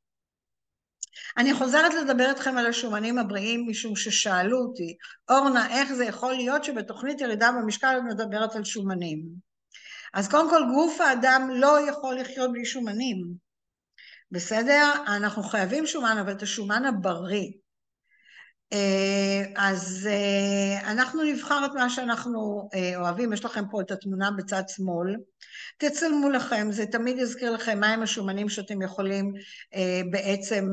אני 1.38 1.54
חוזרת 1.54 1.94
לדבר 1.94 2.30
איתכם 2.30 2.58
על 2.58 2.66
השומנים 2.66 3.18
הבריאים 3.18 3.66
משום 3.70 3.96
ששאלו 3.96 4.58
אותי, 4.58 4.98
אורנה, 5.30 5.80
איך 5.80 5.94
זה 5.94 6.06
יכול 6.06 6.34
להיות 6.34 6.64
שבתוכנית 6.64 7.22
ירידה 7.22 7.52
במשקל 7.52 7.98
את 7.98 8.04
מדברת 8.14 8.56
על 8.56 8.64
שומנים? 8.64 9.26
אז 10.14 10.30
קודם 10.30 10.50
כל 10.50 10.62
גוף 10.74 11.02
האדם 11.02 11.50
לא 11.54 11.90
יכול 11.90 12.16
לחיות 12.16 12.52
בלי 12.52 12.66
שומנים, 12.66 13.49
בסדר? 14.32 14.94
אנחנו 15.08 15.44
חייבים 15.44 15.88
שומן, 15.88 16.18
אבל 16.20 16.32
את 16.32 16.42
השומן 16.42 16.86
הבריא. 16.86 17.52
אה, 18.74 19.44
אז 19.56 20.10
אה, 20.12 20.92
אנחנו 20.92 21.24
נבחר 21.24 21.66
את 21.66 21.72
מה 21.72 21.90
שאנחנו 21.90 22.70
אה, 22.74 22.98
אוהבים, 22.98 23.34
יש 23.34 23.46
לכם 23.46 23.64
פה 23.72 23.82
את 23.82 23.92
התמונה 23.92 24.32
בצד 24.32 24.64
שמאל, 24.68 25.16
תצלמו 25.78 26.30
לכם, 26.30 26.68
זה 26.72 26.86
תמיד 26.86 27.18
יזכיר 27.18 27.52
לכם 27.52 27.80
מהם 27.80 28.02
השומנים 28.02 28.50
שאתם 28.50 28.82
יכולים 28.82 29.34
בעצם 30.12 30.70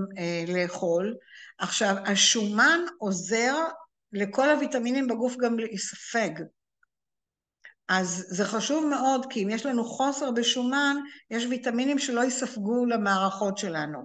לאכול. 0.48 1.14
עכשיו, 1.58 1.96
השומן 2.04 2.80
עוזר 2.98 3.54
לכל 4.12 4.50
הוויטמינים 4.50 5.06
בגוף 5.06 5.36
גם 5.36 5.58
להיספג. 5.58 6.30
אז 7.88 8.26
זה 8.28 8.44
חשוב 8.44 8.86
מאוד, 8.86 9.26
כי 9.30 9.42
אם 9.42 9.50
יש 9.50 9.66
לנו 9.66 9.84
חוסר 9.84 10.30
בשומן, 10.30 10.96
יש 11.30 11.46
ויטמינים 11.46 11.98
שלא 11.98 12.20
ייספגו 12.20 12.86
למערכות 12.86 13.58
שלנו. 13.58 13.98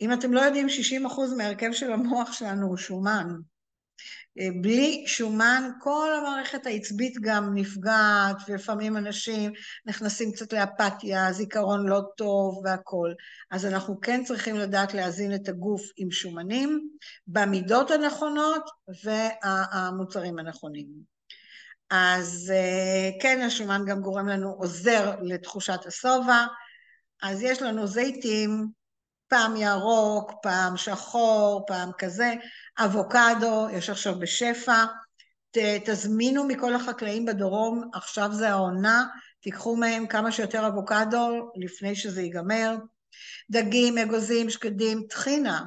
אם 0.00 0.12
אתם 0.12 0.32
לא 0.32 0.40
יודעים, 0.40 0.66
60% 0.66 0.70
מהרכב 1.36 1.72
של 1.72 1.92
המוח 1.92 2.32
שלנו 2.32 2.66
הוא 2.66 2.76
שומן. 2.76 3.28
אה, 4.38 4.48
בלי 4.60 5.04
שומן 5.06 5.70
כל 5.80 6.10
המערכת 6.18 6.66
העצבית 6.66 7.14
גם 7.20 7.54
נפגעת, 7.54 8.36
ולפעמים 8.48 8.96
אנשים 8.96 9.52
נכנסים 9.86 10.32
קצת 10.32 10.52
לאפתיה, 10.52 11.32
זיכרון 11.32 11.86
לא 11.86 12.00
טוב 12.16 12.60
והכול. 12.64 13.14
אז 13.50 13.66
אנחנו 13.66 14.00
כן 14.00 14.24
צריכים 14.24 14.56
לדעת 14.56 14.94
להזין 14.94 15.34
את 15.34 15.48
הגוף 15.48 15.82
עם 15.96 16.10
שומנים, 16.10 16.88
במידות 17.26 17.90
הנכונות 17.90 18.70
והמוצרים 19.04 20.38
הנכונים. 20.38 21.17
אז 21.90 22.52
אה, 22.54 23.10
כן, 23.20 23.40
השומן 23.46 23.82
גם 23.86 24.00
גורם 24.00 24.28
לנו, 24.28 24.54
עוזר 24.58 25.14
לתחושת 25.22 25.86
השובע. 25.86 26.46
אז 27.22 27.42
יש 27.42 27.62
לנו 27.62 27.86
זיתים, 27.86 28.66
פעם 29.28 29.56
ירוק, 29.56 30.32
פעם 30.42 30.76
שחור, 30.76 31.64
פעם 31.66 31.90
כזה, 31.98 32.34
אבוקדו, 32.78 33.68
יש 33.72 33.90
עכשיו 33.90 34.18
בשפע, 34.18 34.84
ת, 35.50 35.58
תזמינו 35.84 36.44
מכל 36.44 36.74
החקלאים 36.74 37.24
בדרום, 37.24 37.90
עכשיו 37.94 38.28
זה 38.32 38.50
העונה, 38.50 39.04
תיקחו 39.40 39.76
מהם 39.76 40.06
כמה 40.06 40.32
שיותר 40.32 40.66
אבוקדו 40.66 41.52
לפני 41.56 41.96
שזה 41.96 42.22
ייגמר. 42.22 42.76
דגים, 43.50 43.98
אגוזים, 43.98 44.50
שקדים, 44.50 45.02
טחינה, 45.10 45.64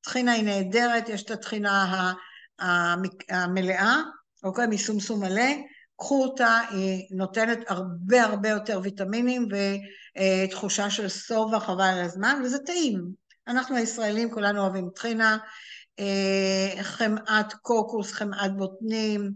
טחינה 0.00 0.32
היא 0.32 0.44
נהדרת, 0.44 1.08
יש 1.08 1.22
את 1.22 1.30
הטחינה 1.30 2.12
המלאה, 3.28 3.96
אוקיי, 4.44 4.66
מסומסום 4.66 5.20
מלא, 5.20 5.50
קחו 5.96 6.24
אותה, 6.24 6.60
היא 6.70 7.06
נותנת 7.10 7.58
הרבה 7.68 8.22
הרבה 8.22 8.48
יותר 8.48 8.80
ויטמינים 8.82 9.48
ותחושה 10.18 10.90
של 10.90 11.08
שובע 11.08 11.60
חבל 11.60 11.84
על 11.84 12.04
הזמן, 12.04 12.40
וזה 12.44 12.58
טעים. 12.58 13.12
אנחנו 13.48 13.76
הישראלים 13.76 14.30
כולנו 14.30 14.60
אוהבים 14.60 14.90
טחינה, 14.94 15.38
אה, 15.98 16.82
חמאת 16.82 17.52
קוקוס, 17.62 18.12
חמאת 18.12 18.56
בוטנים, 18.56 19.32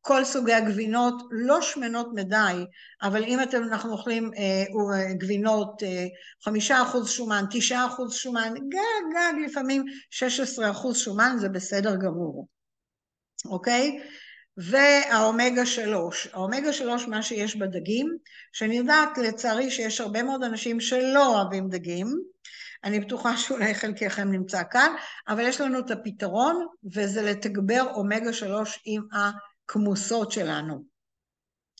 כל 0.00 0.24
סוגי 0.24 0.52
הגבינות, 0.52 1.22
לא 1.30 1.62
שמנות 1.62 2.08
מדי, 2.14 2.64
אבל 3.02 3.24
אם 3.24 3.42
אתם, 3.42 3.62
אנחנו 3.62 3.92
אוכלים 3.92 4.30
אה, 4.38 5.14
גבינות 5.14 5.82
אה, 5.82 6.06
חמישה 6.44 6.82
אחוז 6.82 7.10
שומן, 7.10 7.44
תשעה 7.50 7.86
אחוז 7.86 8.14
שומן, 8.14 8.54
גג 8.68 9.14
גג 9.14 9.50
לפעמים 9.50 9.84
שש 10.10 10.40
עשרה 10.40 10.70
אחוז 10.70 10.96
שומן 10.96 11.36
זה 11.38 11.48
בסדר 11.48 11.96
גמור, 11.96 12.46
אוקיי? 13.44 14.00
והאומגה 14.56 15.66
שלוש. 15.66 16.28
האומגה 16.32 16.72
שלוש, 16.72 17.08
מה 17.08 17.22
שיש 17.22 17.56
בדגים, 17.56 18.16
שאני 18.52 18.76
יודעת 18.76 19.18
לצערי 19.18 19.70
שיש 19.70 20.00
הרבה 20.00 20.22
מאוד 20.22 20.42
אנשים 20.42 20.80
שלא 20.80 21.36
אוהבים 21.36 21.68
דגים, 21.68 22.06
אני 22.84 23.00
בטוחה 23.00 23.36
שאולי 23.36 23.74
חלקכם 23.74 24.32
נמצא 24.32 24.62
כאן, 24.70 24.94
אבל 25.28 25.46
יש 25.46 25.60
לנו 25.60 25.78
את 25.78 25.90
הפתרון, 25.90 26.66
וזה 26.94 27.22
לתגבר 27.22 27.86
אומגה 27.94 28.32
שלוש 28.32 28.80
עם 28.84 29.02
הכמוסות 29.12 30.32
שלנו, 30.32 30.84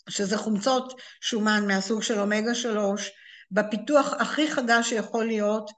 שזה 0.09 0.37
חומצות 0.37 1.01
שומן 1.21 1.67
מהסוג 1.67 2.03
של 2.03 2.19
אומגה 2.19 2.55
שלוש, 2.55 3.11
בפיתוח 3.51 4.13
הכי 4.13 4.51
חדש 4.51 4.89
שיכול 4.89 5.27
להיות, 5.27 5.71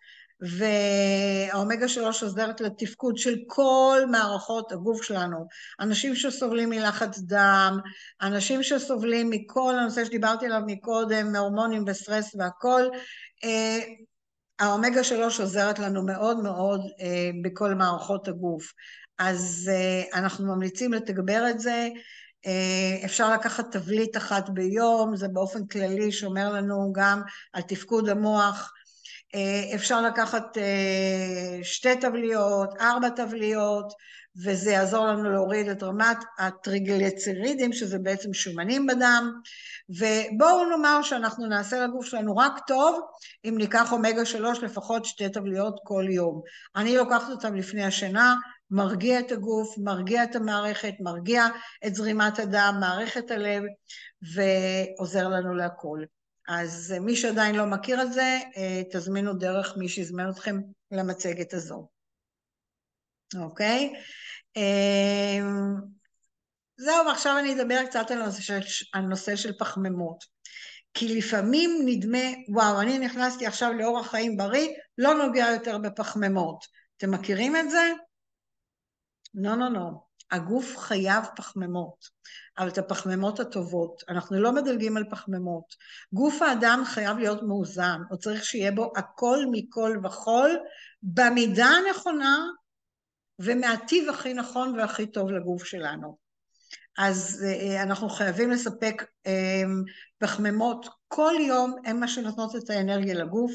והאומגה 0.42 1.88
שלוש 1.88 2.22
עוזרת 2.22 2.61
לתפקוד 2.61 3.16
של 3.16 3.37
כל 3.46 4.00
מערכות 4.11 4.72
הגוף 4.72 5.02
שלנו. 5.02 5.46
אנשים 5.81 6.14
שסובלים 6.14 6.70
מלחץ 6.70 7.18
דם, 7.18 7.78
אנשים 8.22 8.62
שסובלים 8.62 9.31
מכל 9.31 9.78
הנושא 9.78 10.05
שדיברתי 10.05 10.46
עליו 10.46 10.61
מקודם, 10.66 11.33
מהורמונים 11.33 11.85
וסטרס 11.87 12.35
והכל, 12.38 12.83
אה, 13.44 13.78
האומגה 14.59 15.05
שלוש 15.05 15.40
עוזרת 15.40 15.78
לנו 15.78 16.02
מאוד 16.02 16.42
מאוד 16.42 16.81
אה, 17.00 17.31
בכל 17.42 17.74
מערכות 17.74 18.28
הגוף. 18.28 18.72
אז 19.18 19.70
אה, 19.72 20.18
אנחנו 20.18 20.46
ממליצים 20.46 20.92
לתגבר 20.92 21.50
את 21.50 21.61
זה. 21.61 21.88
אפשר 23.05 23.33
לקחת 23.33 23.76
תבליט 23.76 24.16
אחת 24.16 24.48
ביום, 24.48 25.16
זה 25.16 25.28
באופן 25.28 25.66
כללי 25.66 26.12
שומר 26.12 26.52
לנו 26.52 26.92
גם 26.94 27.22
על 27.52 27.62
תפקוד 27.62 28.09
המוח. 28.09 28.72
אה, 29.34 29.74
אפשר 29.74 30.02
לקחת 30.02 30.58
אה, 30.58 31.58
שתי 31.62 32.00
טבליות, 32.00 32.74
ארבע 32.80 33.08
טבליות, 33.08 33.92
וזה 34.44 34.70
יעזור 34.70 35.06
לנו 35.06 35.30
להוריד 35.30 35.68
את 35.68 35.82
רמת 35.82 36.16
הטריגליצרידים, 36.38 37.72
שזה 37.72 37.98
בעצם 37.98 38.34
שומנים 38.34 38.86
בדם, 38.86 39.40
ובואו 39.88 40.64
נאמר 40.70 41.02
שאנחנו 41.02 41.46
נעשה 41.46 41.84
לגוף 41.84 42.06
שלנו 42.06 42.36
רק 42.36 42.52
טוב 42.66 43.00
אם 43.44 43.54
ניקח 43.58 43.92
אומגה 43.92 44.24
שלוש 44.24 44.62
לפחות 44.62 45.04
שתי 45.04 45.28
טבליות 45.28 45.80
כל 45.84 46.04
יום. 46.10 46.40
אני 46.76 46.96
לוקחת 46.96 47.30
אותם 47.30 47.54
לפני 47.54 47.84
השינה, 47.84 48.34
מרגיע 48.70 49.20
את 49.20 49.32
הגוף, 49.32 49.74
מרגיע 49.78 50.24
את 50.24 50.36
המערכת, 50.36 50.94
מרגיע 51.00 51.46
את 51.86 51.94
זרימת 51.94 52.38
הדם, 52.38 52.76
מערכת 52.80 53.30
הלב, 53.30 53.62
ועוזר 54.34 55.28
לנו 55.28 55.54
להכל. 55.54 55.98
אז 56.48 56.94
מי 57.00 57.16
שעדיין 57.16 57.55
לא 57.55 57.66
מכיר 57.66 58.02
את 58.02 58.12
זה, 58.12 58.38
אה, 58.57 58.83
תזמינו 58.92 59.35
דרך 59.35 59.76
מי 59.76 59.88
שיזמן 59.88 60.31
אתכם 60.31 60.61
למצגת 60.90 61.55
הזו. 61.55 61.88
אוקיי? 63.40 63.92
אה, 64.57 65.38
זהו, 66.76 67.07
ועכשיו 67.07 67.38
אני 67.38 67.55
אדבר 67.55 67.87
קצת 67.87 68.11
על 68.11 68.22
הנושא 68.22 68.40
של, 68.40 68.61
על 68.92 69.02
נושא 69.02 69.37
של 69.37 69.52
פחמימות. 69.59 70.24
כי 70.94 71.16
לפעמים 71.18 71.70
נדמה, 71.85 72.18
וואו, 72.48 72.81
אני 72.81 72.98
נכנסתי 72.98 73.46
עכשיו 73.46 73.72
לאורח 73.72 74.11
חיים 74.11 74.37
בריא, 74.37 74.68
לא 74.98 75.14
נוגע 75.14 75.46
יותר 75.52 75.78
בפחמימות. 75.78 76.64
אתם 76.96 77.11
מכירים 77.11 77.57
את 77.57 77.70
זה? 77.70 77.92
לא, 79.35 79.57
לא, 79.57 79.72
לא. 79.72 79.90
הגוף 80.32 80.76
חייב 80.76 81.24
פחמימות. 81.36 82.22
אבל 82.58 82.68
את 82.68 82.78
הפחמימות 82.78 83.40
הטובות. 83.40 84.02
אנחנו 84.08 84.40
לא 84.40 84.52
מדלגים 84.52 84.96
על 84.96 85.04
פחמימות. 85.10 85.64
גוף 86.12 86.42
האדם 86.42 86.82
חייב 86.86 87.18
להיות 87.18 87.42
מאוזן, 87.42 88.00
הוא 88.10 88.18
צריך 88.18 88.44
שיהיה 88.44 88.72
בו 88.72 88.92
הכל 88.96 89.38
מכל 89.50 89.98
וכול, 90.04 90.50
במידה 91.02 91.66
הנכונה 91.66 92.38
ומהטיב 93.38 94.08
הכי 94.08 94.34
נכון 94.34 94.78
והכי 94.78 95.06
טוב 95.06 95.30
לגוף 95.30 95.64
שלנו. 95.64 96.16
אז 96.98 97.44
אה, 97.46 97.82
אנחנו 97.82 98.08
חייבים 98.08 98.50
לספק 98.50 99.04
אה, 99.26 99.62
פחמימות 100.18 100.88
כל 101.08 101.34
יום, 101.40 101.76
הן 101.84 102.00
מה 102.00 102.08
שנותנות 102.08 102.56
את 102.56 102.70
האנרגיה 102.70 103.14
לגוף. 103.14 103.52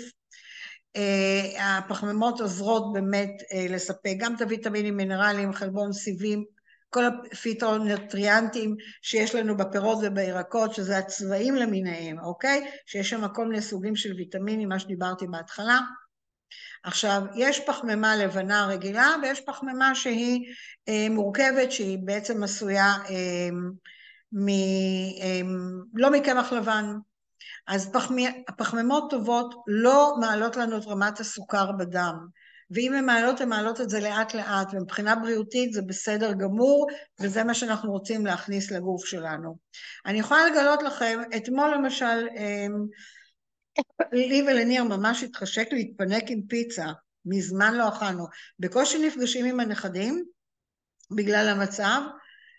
אה, 0.95 1.77
הפחמימות 1.77 2.41
עוזרות 2.41 2.93
באמת 2.93 3.41
לספק 3.69 4.13
גם 4.17 4.35
את 4.35 4.41
הוויטמינים, 4.41 4.97
מינרלים, 4.97 5.53
חלבון, 5.53 5.93
סיבים, 5.93 6.56
כל 6.89 7.03
הפיטונטריאנטים 7.05 8.75
שיש 9.01 9.35
לנו 9.35 9.57
בפירות 9.57 9.97
ובירקות, 10.01 10.73
שזה 10.73 10.97
הצבעים 10.97 11.55
למיניהם, 11.55 12.19
אוקיי? 12.19 12.71
שיש 12.85 13.09
שם 13.09 13.27
כל 13.27 13.47
מיני 13.47 13.61
סוגים 13.61 13.95
של 13.95 14.13
ויטמינים, 14.13 14.69
מה 14.69 14.79
שדיברתי 14.79 15.27
בהתחלה. 15.27 15.79
עכשיו, 16.83 17.21
יש 17.35 17.59
פחמימה 17.59 18.15
לבנה 18.15 18.65
רגילה 18.65 19.15
ויש 19.21 19.41
פחמימה 19.41 19.95
שהיא 19.95 20.53
אה, 20.89 21.07
מורכבת, 21.09 21.71
שהיא 21.71 21.99
בעצם 22.03 22.43
עשויה 22.43 22.93
אה, 23.09 23.49
מ, 24.31 24.49
אה, 25.21 25.41
לא 25.93 26.11
מקמח 26.11 26.53
לבן. 26.53 26.85
אז 27.67 27.91
פחמי, 27.91 28.43
פחמימות 28.57 29.09
טובות 29.09 29.55
לא 29.67 30.15
מעלות 30.19 30.57
לנו 30.57 30.77
את 30.77 30.87
רמת 30.87 31.19
הסוכר 31.19 31.71
בדם. 31.71 32.27
ואם 32.71 32.93
הן 32.93 33.05
מעלות, 33.05 33.41
הן 33.41 33.49
מעלות 33.49 33.81
את 33.81 33.89
זה 33.89 33.99
לאט 33.99 34.33
לאט, 34.33 34.67
ומבחינה 34.73 35.15
בריאותית 35.15 35.73
זה 35.73 35.81
בסדר 35.81 36.33
גמור, 36.33 36.87
וזה 37.21 37.43
מה 37.43 37.53
שאנחנו 37.53 37.91
רוצים 37.91 38.25
להכניס 38.25 38.71
לגוף 38.71 39.05
שלנו. 39.05 39.57
אני 40.05 40.19
יכולה 40.19 40.47
לגלות 40.47 40.83
לכם, 40.83 41.19
אתמול 41.37 41.73
למשל, 41.73 42.27
אמ, 42.37 42.85
לי 44.11 44.41
ולניר 44.41 44.83
ממש 44.83 45.23
התחשק 45.23 45.67
להתפנק 45.71 46.23
עם 46.27 46.41
פיצה, 46.49 46.85
מזמן 47.25 47.73
לא 47.73 47.87
אכלנו. 47.87 48.25
בקושי 48.59 49.07
נפגשים 49.07 49.45
עם 49.45 49.59
הנכדים, 49.59 50.23
בגלל 51.15 51.49
המצב, 51.49 52.01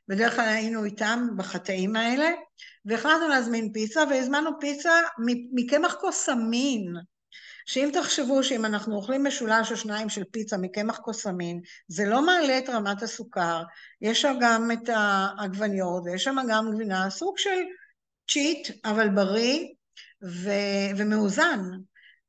בדרך 0.09 0.37
כלל 0.37 0.49
היינו 0.49 0.85
איתם 0.85 1.29
בחטאים 1.37 1.97
האלה, 1.97 2.29
והחלטנו 2.85 3.29
להזמין 3.29 3.73
פיצה, 3.73 4.01
והזמנו 4.11 4.51
פיצה 4.61 4.93
מקמח 5.55 5.95
קוסמין. 5.95 6.95
שאם 7.69 7.91
תחשבו 7.93 8.45
שאם 8.45 8.65
אנחנו 8.65 8.97
אוכלים 8.97 9.25
משולש 9.25 9.71
או 9.73 9.77
שניים 9.77 10.09
של 10.09 10.25
פיצה 10.25 10.57
מקמח 10.57 10.99
קוסמין, 10.99 11.61
זה 11.89 12.05
לא 12.05 12.27
מעלה 12.27 12.59
את 12.59 12.69
רמת 12.69 13.03
הסוכר, 13.03 13.63
יש 14.01 14.23
שם 14.23 14.37
גם 14.41 14.71
את 14.73 14.89
העגבניות 14.89 16.03
ויש 16.05 16.25
שם 16.25 16.37
גם 16.51 16.71
גבינה, 16.75 17.11
סוג 17.11 17.39
של 17.39 17.59
צ'יט, 18.31 18.69
אבל 18.85 19.09
בריא 19.09 19.67
ו- 20.23 20.97
ומאוזן. 20.97 21.61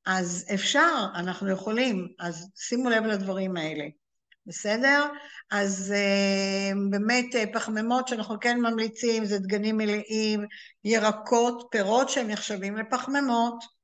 אז 0.05 0.45
אפשר, 0.53 1.05
אנחנו 1.15 1.51
יכולים, 1.51 2.07
אז 2.19 2.49
שימו 2.55 2.89
לב 2.89 3.03
לדברים 3.03 3.57
האלה. 3.57 3.85
בסדר? 4.45 5.05
אז 5.51 5.93
uh, 5.95 6.77
באמת 6.91 7.25
uh, 7.35 7.53
פחמימות 7.53 8.07
שאנחנו 8.07 8.39
כן 8.39 8.59
ממליצים 8.59 9.25
זה 9.25 9.39
דגנים 9.39 9.77
מלאים, 9.77 10.45
ירקות, 10.83 11.67
פירות 11.71 12.09
שהם 12.09 12.27
נחשבים 12.27 12.77
לפחמימות, 12.77 13.78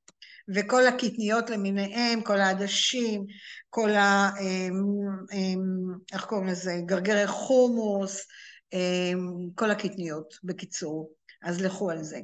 וכל 0.54 0.86
הקטניות 0.86 1.50
למיניהם, 1.50 2.22
כל 2.22 2.40
העדשים, 2.40 3.26
כל 3.70 3.90
ה... 3.90 4.30
Um, 4.36 5.32
um, 5.32 5.98
איך 6.12 6.24
קוראים 6.24 6.46
לזה? 6.46 6.72
גרגרי 6.86 7.26
חומוס, 7.26 8.26
um, 8.74 9.50
כל 9.54 9.70
הקטניות, 9.70 10.34
בקיצור. 10.44 11.12
אז 11.42 11.60
לכו 11.60 11.90
על 11.90 12.02
זה. 12.02 12.18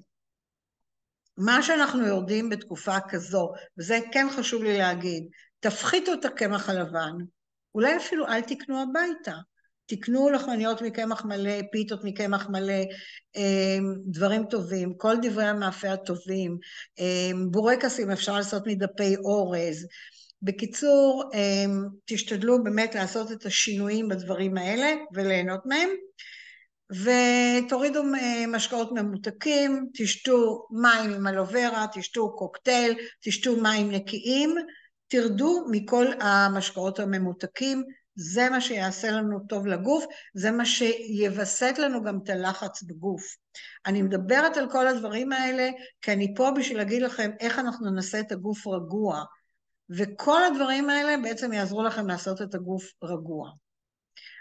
מה 1.36 1.62
שאנחנו 1.62 2.06
יורדים 2.06 2.48
בתקופה 2.48 2.96
כזו, 3.08 3.52
וזה 3.78 3.98
כן 4.12 4.26
חשוב 4.36 4.62
לי 4.62 4.78
להגיד, 4.78 5.26
תפחיתו 5.60 6.12
את 6.12 6.24
הקמח 6.24 6.68
הלבן, 6.68 7.12
אולי 7.74 7.96
אפילו 7.96 8.26
אל 8.26 8.40
תקנו 8.40 8.82
הביתה. 8.82 9.34
תקנו 9.96 10.30
לחמניות 10.30 10.82
מקמח 10.82 11.24
מלא, 11.24 11.62
פיתות 11.72 12.00
מקמח 12.04 12.48
מלא, 12.48 12.82
אמ, 13.36 13.94
דברים 14.06 14.44
טובים, 14.44 14.94
כל 14.96 15.16
דברי 15.22 15.44
המאפה 15.44 15.92
הטובים, 15.92 16.58
אמ, 16.98 17.50
בורקסים 17.50 18.10
אפשר 18.10 18.36
לעשות 18.36 18.66
מדפי 18.66 19.16
אורז. 19.16 19.86
בקיצור, 20.42 21.30
אמ, 21.34 21.84
תשתדלו 22.04 22.64
באמת 22.64 22.94
לעשות 22.94 23.32
את 23.32 23.46
השינויים 23.46 24.08
בדברים 24.08 24.56
האלה 24.56 24.94
וליהנות 25.14 25.60
מהם. 25.66 25.90
ותורידו 26.90 28.02
משקאות 28.48 28.92
ממותקים, 28.92 29.86
תשתו 29.94 30.66
מים 30.70 31.10
עם 31.10 31.26
אלוברה, 31.26 31.86
תשתו 31.92 32.36
קוקטייל, 32.36 32.94
תשתו 33.22 33.56
מים 33.56 33.90
נקיים, 33.90 34.54
תרדו 35.08 35.64
מכל 35.70 36.06
המשקאות 36.20 37.00
הממותקים, 37.00 37.84
זה 38.14 38.50
מה 38.50 38.60
שיעשה 38.60 39.10
לנו 39.10 39.40
טוב 39.48 39.66
לגוף, 39.66 40.04
זה 40.34 40.50
מה 40.50 40.64
שיווסת 40.66 41.74
לנו 41.78 42.02
גם 42.02 42.18
את 42.24 42.30
הלחץ 42.30 42.82
בגוף. 42.82 43.36
אני 43.86 44.02
מדברת 44.02 44.56
על 44.56 44.70
כל 44.70 44.88
הדברים 44.88 45.32
האלה, 45.32 45.70
כי 46.02 46.12
אני 46.12 46.34
פה 46.36 46.50
בשביל 46.56 46.78
להגיד 46.78 47.02
לכם 47.02 47.30
איך 47.40 47.58
אנחנו 47.58 47.90
נעשה 47.90 48.20
את 48.20 48.32
הגוף 48.32 48.66
רגוע, 48.66 49.24
וכל 49.90 50.44
הדברים 50.44 50.90
האלה 50.90 51.16
בעצם 51.22 51.52
יעזרו 51.52 51.82
לכם 51.82 52.08
לעשות 52.08 52.42
את 52.42 52.54
הגוף 52.54 52.84
רגוע. 53.02 53.50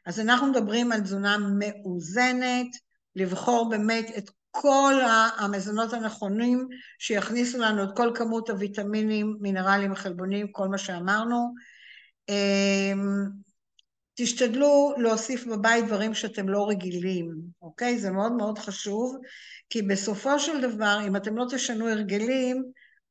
אז 0.06 0.20
אנחנו 0.20 0.48
מדברים 0.48 0.92
על 0.92 1.00
תזונה 1.00 1.38
מאוזנת, 1.38 2.68
לבחור 3.16 3.70
באמת 3.70 4.06
את 4.18 4.30
כל 4.52 4.94
המזונות 5.40 5.94
הנכונים 5.94 6.68
שיכניסו 7.00 7.58
לנו 7.58 7.84
את 7.84 7.90
כל 7.96 8.12
כמות 8.16 8.50
הוויטמינים, 8.50 9.38
מינרלים, 9.42 9.96
חלבונים, 9.96 10.52
כל 10.52 10.68
מה 10.68 10.78
שאמרנו. 10.78 11.54
תשתדלו 14.24 14.94
להוסיף 14.98 15.46
בבית 15.46 15.86
דברים 15.86 16.14
שאתם 16.14 16.50
לא 16.50 16.70
רגילים, 16.70 17.32
אוקיי? 17.62 18.00
זה 18.00 18.12
מאוד 18.12 18.32
מאוד 18.32 18.60
חשוב, 18.60 19.18
כי 19.70 19.82
בסופו 19.82 20.40
של 20.40 20.62
דבר, 20.62 21.00
אם 21.08 21.16
אתם 21.16 21.38
לא 21.38 21.46
תשנו 21.50 21.90
הרגלים, 21.90 22.64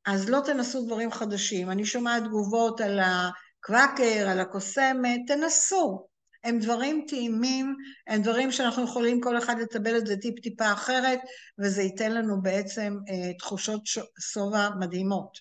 אז 0.05 0.29
לא 0.29 0.39
תנסו 0.45 0.85
דברים 0.85 1.11
חדשים. 1.11 1.71
אני 1.71 1.85
שומעת 1.85 2.23
תגובות 2.23 2.81
על 2.81 2.99
הקוואקר, 2.99 4.29
על 4.29 4.39
הקוסמת, 4.39 5.19
תנסו. 5.27 6.07
הם 6.43 6.59
דברים 6.59 7.05
טעימים, 7.07 7.75
הם 8.07 8.21
דברים 8.21 8.51
שאנחנו 8.51 8.83
יכולים 8.83 9.21
כל 9.21 9.37
אחד 9.37 9.59
לטבל 9.59 9.97
את 9.97 10.07
זה 10.07 10.17
טיפ-טיפה 10.17 10.73
אחרת, 10.73 11.19
וזה 11.59 11.81
ייתן 11.81 12.11
לנו 12.11 12.41
בעצם 12.41 12.97
אה, 13.09 13.33
תחושות 13.39 13.81
שובע 14.19 14.69
מדהימות. 14.79 15.37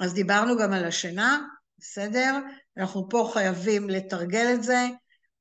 אז 0.00 0.14
דיברנו 0.14 0.58
גם 0.58 0.72
על 0.72 0.84
השינה, 0.84 1.38
בסדר? 1.78 2.38
אנחנו 2.78 3.08
פה 3.08 3.30
חייבים 3.32 3.90
לתרגל 3.90 4.54
את 4.54 4.62
זה. 4.62 4.86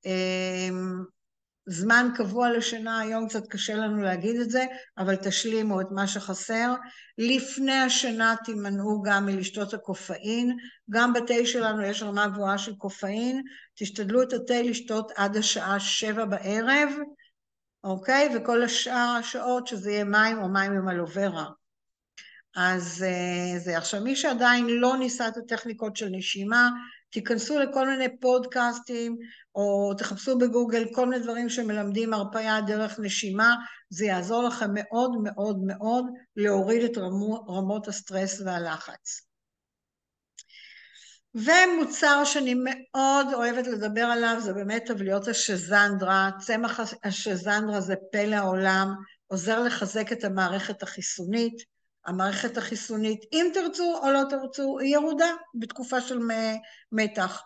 אה, 0.06 0.70
זמן 1.68 2.10
קבוע 2.16 2.50
לשינה, 2.50 3.00
היום 3.00 3.28
קצת 3.28 3.48
קשה 3.48 3.76
לנו 3.76 4.02
להגיד 4.02 4.40
את 4.42 4.50
זה, 4.50 4.66
אבל 4.98 5.16
תשלימו 5.16 5.82
את 5.82 5.88
מה 5.92 6.08
שחסר. 6.08 6.74
לפני 7.18 7.74
השינה 7.74 8.36
תימנעו 8.44 9.02
גם 9.02 9.26
מלשתות 9.26 9.74
הקופאין, 9.74 10.58
גם 10.90 11.14
בתה 11.14 11.46
שלנו 11.46 11.82
יש 11.82 12.04
רמה 12.04 12.28
גבוהה 12.28 12.58
של 12.58 12.76
קופאין, 12.76 13.42
תשתדלו 13.76 14.24
את 14.24 14.34
התה 14.34 14.62
לשתות 14.62 15.12
עד 15.16 15.38
השעה 15.38 15.80
שבע 15.80 16.26
בערב, 16.26 16.90
אוקיי? 17.84 18.30
וכל 18.36 18.64
השאר 18.64 19.16
השעות 19.20 19.68
שזה 19.68 19.92
יהיה 19.92 20.04
מים 20.04 20.38
או 20.38 20.50
מים 20.50 20.72
עם 20.72 20.90
אלוברה. 20.90 21.46
אז 22.56 23.06
אה, 23.08 23.60
זה. 23.60 23.78
עכשיו, 23.78 24.02
מי 24.02 24.16
שעדיין 24.16 24.68
לא 24.68 24.98
ניסה 24.98 25.28
את 25.28 25.38
הטכניקות 25.38 25.96
של 25.96 26.10
נשימה, 26.12 26.70
תיכנסו 27.16 27.60
לכל 27.60 27.88
מיני 27.88 28.20
פודקאסטים, 28.20 29.18
או 29.56 29.94
תחפשו 29.98 30.38
בגוגל 30.38 30.94
כל 30.94 31.10
מיני 31.10 31.24
דברים 31.24 31.50
שמלמדים 31.50 32.14
הרפאיה 32.14 32.62
דרך 32.62 33.00
נשימה, 33.00 33.56
זה 33.90 34.06
יעזור 34.06 34.44
לכם 34.44 34.70
מאוד 34.74 35.12
מאוד 35.24 35.60
מאוד 35.66 36.06
להוריד 36.36 36.84
את 36.84 36.98
רמו, 36.98 37.46
רמות 37.50 37.88
הסטרס 37.88 38.42
והלחץ. 38.42 39.22
ומוצר 41.36 42.26
שאני 42.26 42.54
מאוד 42.54 43.28
אוהבת 43.34 43.68
לדבר 43.68 44.06
עליו 44.06 44.38
זה 44.40 44.54
באמת 44.54 44.86
תבליות 44.86 45.28
השזנדרה, 45.28 46.30
צמח 46.40 46.80
השזנדרה 47.04 47.82
זה 47.82 47.96
פלא 48.12 48.36
העולם, 48.36 48.88
עוזר 49.28 49.64
לחזק 49.64 50.12
את 50.12 50.24
המערכת 50.24 50.84
החיסונית, 50.84 51.75
המערכת 52.06 52.58
החיסונית, 52.58 53.26
אם 53.34 53.48
תרצו 53.54 54.00
או 54.04 54.12
לא 54.12 54.22
תרצו, 54.30 54.80
היא 54.80 54.94
ירודה 54.94 55.32
בתקופה 55.56 56.02
של 56.02 56.20
מתח. 56.92 57.42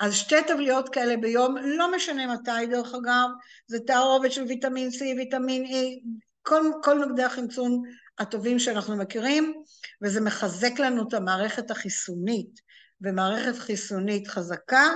אז 0.00 0.14
שתי 0.14 0.44
טבליות 0.46 0.88
כאלה 0.88 1.16
ביום, 1.16 1.56
לא 1.56 1.96
משנה 1.96 2.34
מתי 2.34 2.66
דרך 2.70 2.94
אגב, 2.94 3.28
זה 3.66 3.78
תערובת 3.86 4.32
של 4.32 4.42
ויטמין 4.42 4.88
C, 4.88 5.00
ויטמין 5.16 5.64
E, 5.64 6.08
כל, 6.42 6.62
כל 6.82 6.94
נוגדי 6.94 7.22
החמצון 7.22 7.82
הטובים 8.18 8.58
שאנחנו 8.58 8.96
מכירים, 8.96 9.62
וזה 10.02 10.20
מחזק 10.20 10.78
לנו 10.78 11.08
את 11.08 11.14
המערכת 11.14 11.70
החיסונית, 11.70 12.60
ומערכת 13.00 13.58
חיסונית 13.58 14.28
חזקה 14.28 14.88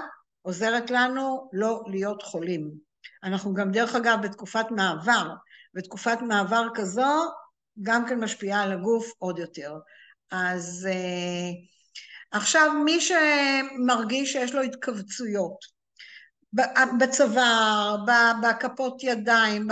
עוזרת 0.42 0.90
לנו 0.90 1.50
לא 1.52 1.82
להיות 1.86 2.22
חולים. 2.22 2.70
אנחנו 3.24 3.54
גם 3.54 3.70
דרך 3.70 3.94
אגב 3.94 4.18
בתקופת 4.22 4.66
מעבר, 4.70 5.34
בתקופת 5.74 6.18
מעבר 6.22 6.66
כזו 6.74 7.30
גם 7.82 8.06
כן 8.06 8.20
משפיעה 8.20 8.62
על 8.62 8.72
הגוף 8.72 9.12
עוד 9.18 9.38
יותר. 9.38 9.74
אז 10.30 10.88
uh, 10.90 11.54
עכשיו 12.30 12.70
מי 12.84 12.98
שמרגיש 13.00 14.32
שיש 14.32 14.54
לו 14.54 14.62
התכווצויות 14.62 15.76
בצוואר, 17.00 17.96
בכפות 18.42 19.02
ידיים, 19.02 19.68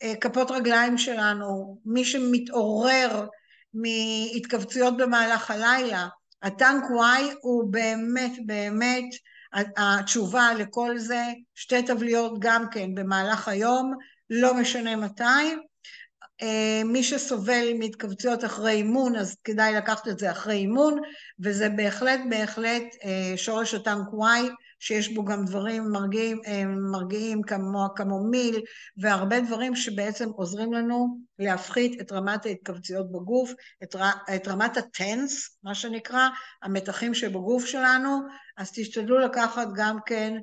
בכפות 0.00 0.50
רגליים 0.50 0.98
שלנו, 0.98 1.80
מי 1.84 2.04
שמתעורר 2.04 3.26
מהתכווצויות 3.74 4.96
במהלך 4.96 5.50
הלילה, 5.50 6.08
הטנק 6.42 6.84
וואי 6.90 7.30
הוא 7.40 7.72
באמת 7.72 8.32
באמת 8.46 9.04
התשובה 9.76 10.54
לכל 10.54 10.98
זה, 10.98 11.22
שתי 11.54 11.82
טבליות 11.82 12.32
גם 12.38 12.70
כן 12.70 12.94
במהלך 12.94 13.48
היום, 13.48 13.94
לא 14.30 14.54
משנה 14.54 14.96
מתי, 14.96 15.22
אה, 15.22 15.54
מי 16.84 17.02
שסובל 17.02 17.66
מהתכווצויות 17.78 18.44
אחרי 18.44 18.72
אימון, 18.72 19.16
אז 19.16 19.36
כדאי 19.44 19.74
לקחת 19.74 20.08
את 20.08 20.18
זה 20.18 20.30
אחרי 20.30 20.54
אימון, 20.54 21.00
וזה 21.40 21.68
בהחלט 21.68 22.20
בהחלט 22.30 22.82
אה, 23.04 23.32
שורש 23.36 23.74
הטנק 23.74 24.08
Y, 24.08 24.50
שיש 24.78 25.14
בו 25.14 25.24
גם 25.24 25.44
דברים 25.44 25.84
מרגיעים, 25.92 26.40
אה, 26.46 26.64
מרגיעים 26.66 27.42
כמו 27.42 27.84
הקמומיל, 27.86 28.62
והרבה 28.96 29.40
דברים 29.40 29.76
שבעצם 29.76 30.28
עוזרים 30.28 30.72
לנו 30.72 31.18
להפחית 31.38 32.00
את 32.00 32.12
רמת 32.12 32.46
ההתכווצויות 32.46 33.12
בגוף, 33.12 33.52
את, 33.82 33.96
את 34.34 34.48
רמת 34.48 34.76
הטנס, 34.76 35.58
מה 35.62 35.74
שנקרא, 35.74 36.28
המתחים 36.62 37.14
שבגוף 37.14 37.66
שלנו, 37.66 38.20
אז 38.56 38.72
תשתדלו 38.74 39.18
לקחת 39.18 39.68
גם 39.74 39.98
כן 40.06 40.34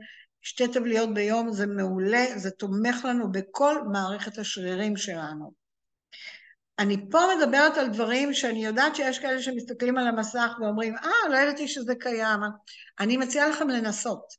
שתי 0.41 0.67
טבליות 0.67 1.13
ביום, 1.13 1.51
זה 1.51 1.67
מעולה, 1.67 2.25
זה 2.35 2.51
תומך 2.51 3.05
לנו 3.05 3.31
בכל 3.31 3.83
מערכת 3.91 4.37
השרירים 4.37 4.97
שלנו. 4.97 5.62
אני 6.79 7.09
פה 7.11 7.19
מדברת 7.37 7.77
על 7.77 7.87
דברים 7.87 8.33
שאני 8.33 8.65
יודעת 8.65 8.95
שיש 8.95 9.19
כאלה 9.19 9.41
שמסתכלים 9.41 9.97
על 9.97 10.07
המסך 10.07 10.49
ואומרים, 10.59 10.97
אה, 10.97 11.29
לא 11.29 11.37
ידעתי 11.37 11.67
שזה 11.67 11.93
קיים. 11.99 12.39
אני 12.99 13.17
מציעה 13.17 13.49
לכם 13.49 13.69
לנסות, 13.69 14.33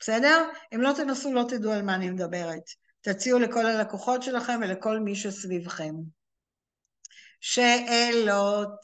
בסדר? 0.00 0.48
אם 0.74 0.80
לא 0.80 0.92
תנסו, 0.96 1.32
לא 1.32 1.44
תדעו 1.48 1.72
על 1.72 1.82
מה 1.82 1.94
אני 1.94 2.10
מדברת. 2.10 2.62
תציעו 3.00 3.38
לכל 3.38 3.66
הלקוחות 3.66 4.22
שלכם 4.22 4.60
ולכל 4.62 4.98
מי 4.98 5.16
שסביבכם. 5.16 5.94
שאלות? 7.40 8.80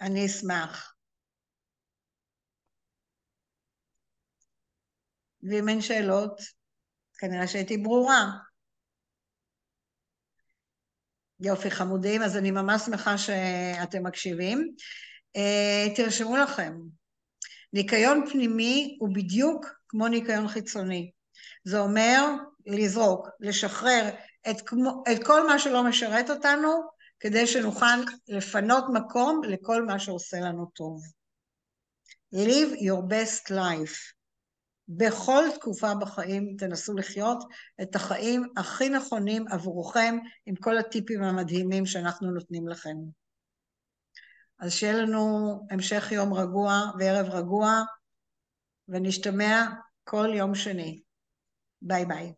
אני 0.00 0.26
אשמח. 0.26 0.94
ואם 5.42 5.68
אין 5.68 5.80
שאלות, 5.80 6.40
כנראה 7.18 7.46
שהייתי 7.46 7.76
ברורה. 7.76 8.47
יופי, 11.40 11.70
חמודים, 11.70 12.22
אז 12.22 12.36
אני 12.36 12.50
ממש 12.50 12.82
שמחה 12.82 13.18
שאתם 13.18 14.06
מקשיבים. 14.06 14.74
Uh, 15.36 15.96
תרשמו 15.96 16.36
לכם, 16.36 16.74
ניקיון 17.72 18.24
פנימי 18.30 18.96
הוא 19.00 19.08
בדיוק 19.14 19.66
כמו 19.88 20.08
ניקיון 20.08 20.48
חיצוני. 20.48 21.10
זה 21.64 21.80
אומר 21.80 22.24
לזרוק, 22.66 23.28
לשחרר 23.40 24.10
את, 24.50 24.60
כמו, 24.60 25.02
את 25.12 25.24
כל 25.24 25.46
מה 25.46 25.58
שלא 25.58 25.84
משרת 25.84 26.30
אותנו, 26.30 26.82
כדי 27.20 27.46
שנוכל 27.46 27.86
לפנות 28.28 28.84
מקום 28.92 29.40
לכל 29.44 29.86
מה 29.86 29.98
שעושה 29.98 30.40
לנו 30.40 30.66
טוב. 30.66 31.02
Live 32.34 32.80
your 32.80 33.02
best 33.10 33.50
life. 33.50 34.17
בכל 34.88 35.44
תקופה 35.54 35.94
בחיים 35.94 36.56
תנסו 36.58 36.94
לחיות 36.94 37.44
את 37.82 37.96
החיים 37.96 38.52
הכי 38.56 38.88
נכונים 38.88 39.48
עבורכם 39.48 40.16
עם 40.46 40.54
כל 40.54 40.78
הטיפים 40.78 41.22
המדהימים 41.22 41.86
שאנחנו 41.86 42.30
נותנים 42.30 42.68
לכם. 42.68 42.96
אז 44.58 44.72
שיהיה 44.72 44.92
לנו 44.92 45.52
המשך 45.70 46.12
יום 46.12 46.34
רגוע 46.34 46.80
וערב 46.98 47.26
רגוע, 47.26 47.82
ונשתמע 48.88 49.66
כל 50.04 50.28
יום 50.34 50.54
שני. 50.54 51.02
ביי 51.82 52.06
ביי. 52.06 52.32